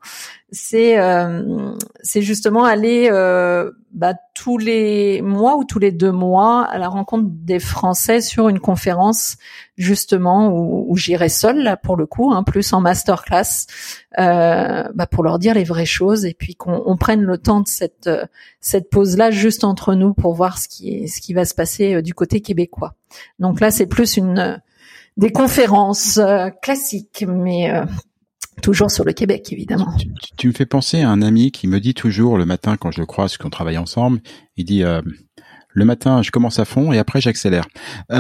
C'est 0.52 0.98
euh, 0.98 1.76
c'est 2.02 2.22
justement 2.22 2.64
aller 2.64 3.10
euh, 3.12 3.72
bah, 3.92 4.14
tous 4.34 4.58
les 4.58 5.22
mois 5.22 5.58
ou 5.58 5.66
tous 5.66 5.80
les 5.80 5.92
deux 5.92 6.14
mois 6.14 6.64
à 6.64 6.78
la 6.78 6.88
rencontre 6.88 7.26
des 7.30 7.60
Français 7.60 8.22
sur 8.22 8.48
une 8.48 8.60
conférence 8.60 9.36
justement 9.76 10.48
où, 10.50 10.86
où 10.90 10.96
j'irai 10.96 11.28
seule 11.28 11.62
là 11.64 11.76
pour 11.76 11.98
le 11.98 12.06
coup, 12.06 12.32
hein, 12.32 12.44
plus 12.44 12.72
en 12.72 12.80
masterclass, 12.80 13.68
euh, 14.20 14.84
bah, 14.96 15.06
pour 15.06 15.24
leur 15.24 15.38
dire 15.38 15.54
les 15.54 15.66
vraies 15.66 15.86
choses 15.86 16.24
et 16.24 16.34
puis 16.34 16.56
qu'on 16.56 16.96
prenne 16.98 17.22
le 17.22 17.38
temps 17.38 17.60
de 17.60 17.68
cette 17.68 18.10
cette 18.62 18.90
pause 18.90 19.18
là 19.18 19.32
juste 19.32 19.66
entre 19.66 19.96
nous 19.96 20.14
pour 20.14 20.34
voir 20.34 20.60
ce 20.60 20.70
qui 20.70 21.10
ce 21.10 21.20
qui 21.20 21.34
va 21.34 21.44
se 21.44 21.54
passer 21.54 22.02
du 22.02 22.14
côté 22.14 22.40
québécois. 22.40 22.96
Donc 23.40 23.60
là 23.60 23.70
c'est 23.70 23.88
plus 23.88 24.16
une 24.16 24.62
des 25.18 25.32
conférences 25.32 26.18
euh, 26.18 26.50
classiques, 26.62 27.26
mais 27.28 27.74
euh, 27.74 27.86
toujours 28.62 28.92
sur 28.92 29.04
le 29.04 29.14
Québec, 29.14 29.52
évidemment. 29.52 29.94
Tu, 30.38 30.48
me 30.48 30.54
fais 30.54 30.66
penser 30.66 31.02
à 31.02 31.10
un 31.10 31.22
ami 31.22 31.52
qui 31.52 31.68
me 31.68 31.80
dit 31.80 31.94
toujours 31.94 32.38
le 32.38 32.46
matin 32.46 32.78
quand 32.78 32.92
je 32.92 33.00
le 33.00 33.06
croise, 33.06 33.38
qu'on 33.38 33.50
travaille 33.50 33.78
ensemble, 33.78 34.20
il 34.56 34.66
dit 34.66 34.84
euh, 34.84 35.02
le 35.70 35.86
matin, 35.86 36.22
je 36.22 36.32
commence 36.32 36.60
à 36.60 36.66
fond 36.66 36.92
et 36.92 36.98
après 36.98 37.22
j'accélère. 37.22 37.68
C'est 38.10 38.18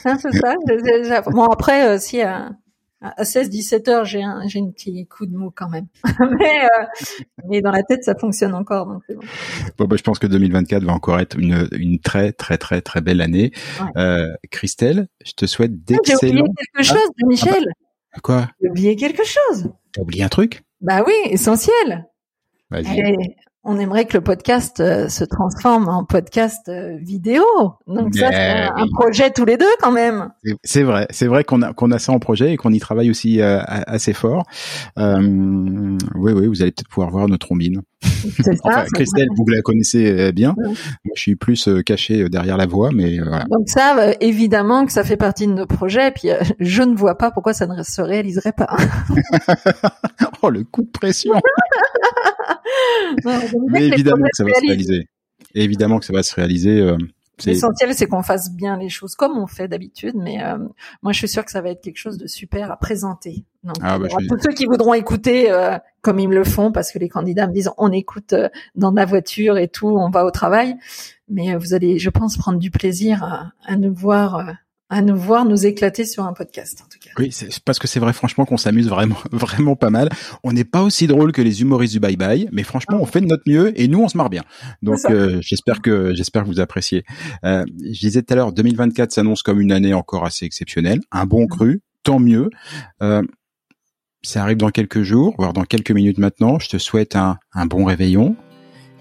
ça. 0.00 0.16
C'est 0.22 1.04
ça. 1.04 1.22
Bon 1.22 1.44
après, 1.44 1.98
si 1.98 2.20
à 3.02 3.22
16-17 3.22 3.88
heures, 3.88 4.04
j'ai 4.04 4.22
un, 4.22 4.46
j'ai 4.46 4.60
un 4.60 4.70
petit 4.70 5.06
coup 5.06 5.24
de 5.24 5.34
mou 5.34 5.50
quand 5.54 5.68
même. 5.70 5.86
mais, 6.38 6.64
euh, 6.64 6.84
mais 7.48 7.62
dans 7.62 7.70
la 7.70 7.82
tête, 7.82 8.04
ça 8.04 8.14
fonctionne 8.14 8.54
encore. 8.54 8.86
Donc 8.86 9.02
bon. 9.08 9.20
bon 9.78 9.84
bah, 9.86 9.96
je 9.96 10.02
pense 10.02 10.18
que 10.18 10.26
2024 10.26 10.84
va 10.84 10.92
encore 10.92 11.18
être 11.18 11.38
une, 11.38 11.68
une 11.72 11.98
très 11.98 12.32
très 12.32 12.58
très 12.58 12.82
très 12.82 13.00
belle 13.00 13.22
année. 13.22 13.52
Ouais. 13.80 14.02
Euh, 14.02 14.34
Christelle, 14.50 15.08
je 15.24 15.32
te 15.32 15.46
souhaite 15.46 15.82
d'excellents. 15.84 16.18
J'ai 16.20 16.28
oublié 16.28 16.44
quelque 16.74 16.86
chose, 16.86 17.10
de 17.18 17.26
Michel. 17.26 17.54
Ah 17.54 17.64
bah, 17.64 17.89
quoi 18.22 18.48
J'ai 18.60 18.68
oublié 18.68 18.96
quelque 18.96 19.24
chose? 19.24 19.70
T'as 19.92 20.02
oublié 20.02 20.24
un 20.24 20.28
truc? 20.28 20.62
Bah 20.80 21.02
oui, 21.06 21.14
essentiel. 21.26 22.06
Vas-y 22.70 23.34
on 23.62 23.78
aimerait 23.78 24.06
que 24.06 24.16
le 24.16 24.22
podcast 24.22 24.80
euh, 24.80 25.08
se 25.08 25.22
transforme 25.22 25.88
en 25.88 26.04
podcast 26.04 26.68
euh, 26.68 26.96
vidéo. 26.96 27.44
Donc 27.86 28.14
ça, 28.14 28.30
c'est 28.30 28.50
un, 28.50 28.74
un, 28.74 28.86
projet 28.92 29.30
tous 29.30 29.44
les 29.44 29.58
deux 29.58 29.66
quand 29.80 29.92
même. 29.92 30.30
C'est 30.64 30.82
vrai, 30.82 31.06
c'est 31.10 31.26
vrai 31.26 31.44
qu'on 31.44 31.60
a 31.60 31.74
qu'on 31.74 31.90
a 31.90 31.98
ça 31.98 32.12
en 32.12 32.18
projet 32.18 32.54
et 32.54 32.56
qu'on 32.56 32.72
y 32.72 32.80
travaille 32.80 33.10
aussi 33.10 33.42
euh, 33.42 33.60
assez 33.66 34.14
fort. 34.14 34.44
oui, 34.96 36.32
oui, 36.32 36.46
vous 36.46 36.62
allez 36.62 36.70
peut-être 36.72 36.88
pouvoir 36.88 37.10
voir 37.10 37.28
nos 37.28 37.36
trombines. 37.36 37.82
C'est 38.02 38.56
ça. 38.56 38.60
enfin, 38.64 38.84
Christelle, 38.94 39.28
vous 39.36 39.46
la 39.46 39.60
connaissez 39.60 40.32
bien. 40.32 40.54
Ouais. 40.56 40.68
Moi, 40.68 41.14
je 41.14 41.20
suis 41.20 41.36
plus 41.36 41.68
caché 41.84 42.28
derrière 42.30 42.56
la 42.56 42.66
voix, 42.66 42.90
mais 42.94 43.18
voilà. 43.18 43.44
Donc 43.50 43.68
ça, 43.68 44.14
évidemment 44.20 44.86
que 44.86 44.92
ça 44.92 45.04
fait 45.04 45.18
partie 45.18 45.46
de 45.46 45.52
nos 45.52 45.66
projets. 45.66 46.10
Puis 46.12 46.30
je 46.60 46.82
ne 46.82 46.94
vois 46.96 47.18
pas 47.18 47.30
pourquoi 47.30 47.52
ça 47.52 47.66
ne 47.66 47.82
se 47.82 48.00
réaliserait 48.00 48.52
pas. 48.52 48.74
oh, 50.42 50.48
le 50.48 50.64
coup 50.64 50.82
de 50.82 50.90
pression. 50.90 51.34
Mais 53.68 53.86
évidemment 53.86 54.24
que 54.24 54.36
ça 54.36 54.44
va 54.44 54.54
se 54.54 54.66
réaliser. 54.66 55.08
Et 55.54 55.64
évidemment 55.64 55.98
que 55.98 56.04
ça 56.04 56.12
va 56.12 56.22
se 56.22 56.34
réaliser. 56.34 56.80
Euh, 56.80 56.96
L'essentiel, 57.46 57.94
c'est 57.94 58.06
qu'on 58.06 58.22
fasse 58.22 58.52
bien 58.52 58.76
les 58.76 58.88
choses 58.88 59.14
comme 59.14 59.38
on 59.38 59.46
fait 59.46 59.68
d'habitude, 59.68 60.14
mais 60.14 60.42
euh, 60.42 60.58
moi, 61.02 61.12
je 61.12 61.18
suis 61.18 61.28
sûre 61.28 61.44
que 61.44 61.50
ça 61.50 61.60
va 61.60 61.70
être 61.70 61.82
quelque 61.82 61.96
chose 61.96 62.18
de 62.18 62.26
super 62.26 62.70
à 62.70 62.76
présenter. 62.76 63.44
Donc, 63.62 63.76
ah, 63.82 63.98
bah, 63.98 64.08
tous 64.28 64.38
ceux 64.42 64.52
qui 64.52 64.66
voudront 64.66 64.94
écouter 64.94 65.50
euh, 65.50 65.78
comme 66.02 66.18
ils 66.18 66.28
me 66.28 66.34
le 66.34 66.44
font, 66.44 66.72
parce 66.72 66.92
que 66.92 66.98
les 66.98 67.08
candidats 67.08 67.46
me 67.46 67.52
disent 67.52 67.70
on 67.78 67.92
écoute 67.92 68.32
euh, 68.32 68.48
dans 68.74 68.90
la 68.90 69.04
voiture 69.04 69.58
et 69.58 69.68
tout, 69.68 69.88
on 69.88 70.10
va 70.10 70.24
au 70.24 70.30
travail, 70.30 70.76
mais 71.28 71.54
euh, 71.54 71.58
vous 71.58 71.74
allez, 71.74 71.98
je 71.98 72.10
pense, 72.10 72.36
prendre 72.36 72.58
du 72.58 72.70
plaisir 72.70 73.24
à, 73.24 73.52
à 73.64 73.76
nous 73.76 73.94
voir 73.94 74.54
à 74.90 75.02
nous 75.02 75.16
voir 75.16 75.44
nous 75.44 75.66
éclater 75.66 76.04
sur 76.04 76.24
un 76.24 76.32
podcast 76.32 76.82
en 76.84 76.88
tout 76.88 76.98
cas. 77.00 77.10
Oui, 77.16 77.30
c'est 77.30 77.60
parce 77.60 77.78
que 77.78 77.86
c'est 77.86 78.00
vrai 78.00 78.12
franchement 78.12 78.44
qu'on 78.44 78.56
s'amuse 78.56 78.88
vraiment 78.88 79.16
vraiment 79.32 79.76
pas 79.76 79.90
mal. 79.90 80.10
On 80.42 80.52
n'est 80.52 80.64
pas 80.64 80.82
aussi 80.82 81.06
drôle 81.06 81.32
que 81.32 81.40
les 81.40 81.62
humoristes 81.62 81.94
du 81.94 82.00
bye 82.00 82.16
bye, 82.16 82.48
mais 82.52 82.64
franchement 82.64 82.98
on 83.00 83.06
fait 83.06 83.20
de 83.20 83.26
notre 83.26 83.44
mieux 83.46 83.78
et 83.80 83.88
nous 83.88 84.00
on 84.00 84.08
se 84.08 84.16
marre 84.16 84.30
bien. 84.30 84.42
Donc 84.82 84.98
euh, 85.06 85.38
j'espère 85.40 85.80
que 85.80 86.12
j'espère 86.14 86.42
que 86.42 86.48
vous 86.48 86.60
appréciez. 86.60 87.04
Euh, 87.44 87.64
je 87.80 88.00
disais 88.00 88.22
tout 88.22 88.32
à 88.34 88.36
l'heure 88.36 88.52
2024 88.52 89.12
s'annonce 89.12 89.42
comme 89.42 89.60
une 89.60 89.72
année 89.72 89.94
encore 89.94 90.24
assez 90.24 90.44
exceptionnelle, 90.44 91.00
un 91.12 91.24
bon 91.24 91.46
cru, 91.46 91.82
tant 92.02 92.18
mieux. 92.18 92.50
Euh, 93.02 93.22
ça 94.22 94.42
arrive 94.42 94.58
dans 94.58 94.70
quelques 94.70 95.02
jours, 95.02 95.34
voire 95.38 95.52
dans 95.52 95.64
quelques 95.64 95.92
minutes 95.92 96.18
maintenant. 96.18 96.58
Je 96.58 96.68
te 96.68 96.78
souhaite 96.78 97.16
un, 97.16 97.38
un 97.54 97.66
bon 97.66 97.84
réveillon. 97.84 98.36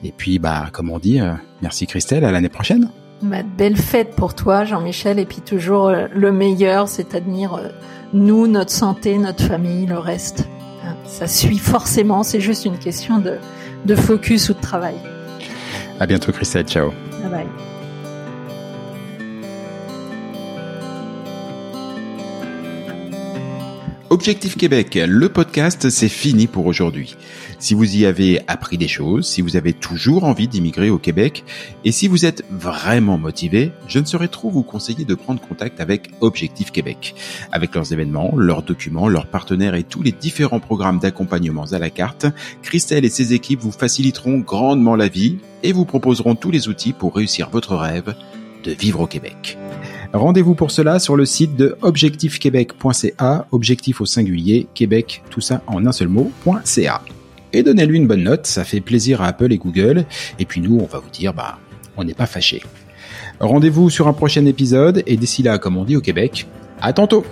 Et 0.03 0.11
puis 0.11 0.39
bah 0.39 0.69
comme 0.71 0.89
on 0.89 0.99
dit, 0.99 1.19
euh, 1.19 1.33
merci 1.61 1.87
Christelle, 1.87 2.23
à 2.23 2.31
l'année 2.31 2.49
prochaine. 2.49 2.89
Ma 3.21 3.43
belle 3.43 3.75
fête 3.75 4.15
pour 4.15 4.33
toi, 4.33 4.63
Jean-Michel, 4.63 5.19
et 5.19 5.25
puis 5.25 5.41
toujours 5.41 5.87
euh, 5.87 6.07
le 6.13 6.31
meilleur, 6.31 6.87
c'est-à-dire 6.87 7.55
euh, 7.55 7.67
nous, 8.13 8.47
notre 8.47 8.71
santé, 8.71 9.17
notre 9.17 9.43
famille, 9.43 9.85
le 9.85 9.97
reste. 9.97 10.47
Hein, 10.85 10.95
ça 11.05 11.27
suit 11.27 11.57
forcément, 11.57 12.23
c'est 12.23 12.39
juste 12.39 12.63
une 12.63 12.77
question 12.77 13.19
de, 13.19 13.35
de 13.85 13.95
focus 13.95 14.49
ou 14.49 14.53
de 14.53 14.61
travail. 14.61 14.95
À 15.99 16.05
bientôt, 16.05 16.31
Christelle. 16.31 16.65
Ciao. 16.65 16.91
Bye 17.21 17.29
bye. 17.29 17.47
Objectif 24.09 24.57
Québec, 24.57 24.97
le 25.07 25.29
podcast, 25.29 25.89
c'est 25.89 26.09
fini 26.09 26.47
pour 26.47 26.65
aujourd'hui. 26.65 27.15
Si 27.59 27.73
vous 27.73 27.97
y 27.97 28.05
avez 28.05 28.39
appris 28.47 28.77
des 28.77 28.87
choses, 28.87 29.27
si 29.27 29.41
vous 29.41 29.57
avez 29.57 29.73
toujours 29.73 30.23
envie 30.23 30.47
d'immigrer 30.47 30.89
au 30.89 30.97
Québec, 30.97 31.43
et 31.83 31.91
si 31.91 32.07
vous 32.07 32.25
êtes 32.25 32.45
vraiment 32.49 33.17
motivé, 33.17 33.73
je 33.85 33.99
ne 33.99 34.05
saurais 34.05 34.29
trop 34.29 34.49
vous 34.49 34.63
conseiller 34.63 35.03
de 35.03 35.13
prendre 35.13 35.41
contact 35.41 35.81
avec 35.81 36.09
Objectif 36.21 36.71
Québec. 36.71 37.15
Avec 37.51 37.75
leurs 37.75 37.91
événements, 37.91 38.33
leurs 38.37 38.63
documents, 38.63 39.09
leurs 39.09 39.27
partenaires 39.27 39.75
et 39.75 39.83
tous 39.83 40.01
les 40.01 40.13
différents 40.13 40.61
programmes 40.61 40.99
d'accompagnement 40.99 41.65
à 41.65 41.79
la 41.79 41.89
carte, 41.89 42.27
Christelle 42.61 43.03
et 43.03 43.09
ses 43.09 43.33
équipes 43.33 43.59
vous 43.59 43.73
faciliteront 43.73 44.37
grandement 44.37 44.95
la 44.95 45.09
vie 45.09 45.39
et 45.61 45.73
vous 45.73 45.85
proposeront 45.85 46.35
tous 46.35 46.51
les 46.51 46.69
outils 46.69 46.93
pour 46.93 47.13
réussir 47.13 47.49
votre 47.49 47.75
rêve 47.75 48.15
de 48.63 48.71
vivre 48.71 49.01
au 49.01 49.07
Québec. 49.07 49.57
Rendez-vous 50.13 50.55
pour 50.55 50.71
cela 50.71 50.97
sur 50.97 51.17
le 51.17 51.25
site 51.25 51.57
de 51.57 51.77
objectifquebec.ca, 51.81 53.47
objectif 53.51 53.99
au 53.99 54.05
singulier, 54.05 54.67
Québec, 54.73 55.23
tout 55.29 55.41
ça 55.41 55.61
en 55.67 55.85
un 55.85 55.91
seul 55.91 56.07
mot.ca. 56.07 57.01
Et 57.53 57.63
donnez-lui 57.63 57.97
une 57.97 58.07
bonne 58.07 58.23
note, 58.23 58.45
ça 58.45 58.63
fait 58.63 58.81
plaisir 58.81 59.21
à 59.21 59.27
Apple 59.27 59.51
et 59.51 59.57
Google. 59.57 60.05
Et 60.37 60.45
puis 60.45 60.61
nous, 60.61 60.79
on 60.79 60.85
va 60.85 60.99
vous 60.99 61.09
dire, 61.09 61.33
bah, 61.33 61.57
on 61.97 62.03
n'est 62.03 62.13
pas 62.13 62.27
fâchés. 62.27 62.61
Rendez-vous 63.39 63.89
sur 63.89 64.07
un 64.07 64.13
prochain 64.13 64.45
épisode 64.45 65.03
et 65.07 65.17
d'ici 65.17 65.43
là, 65.43 65.57
comme 65.57 65.77
on 65.77 65.85
dit 65.85 65.95
au 65.95 66.01
Québec, 66.01 66.47
à 66.81 66.93
tantôt! 66.93 67.25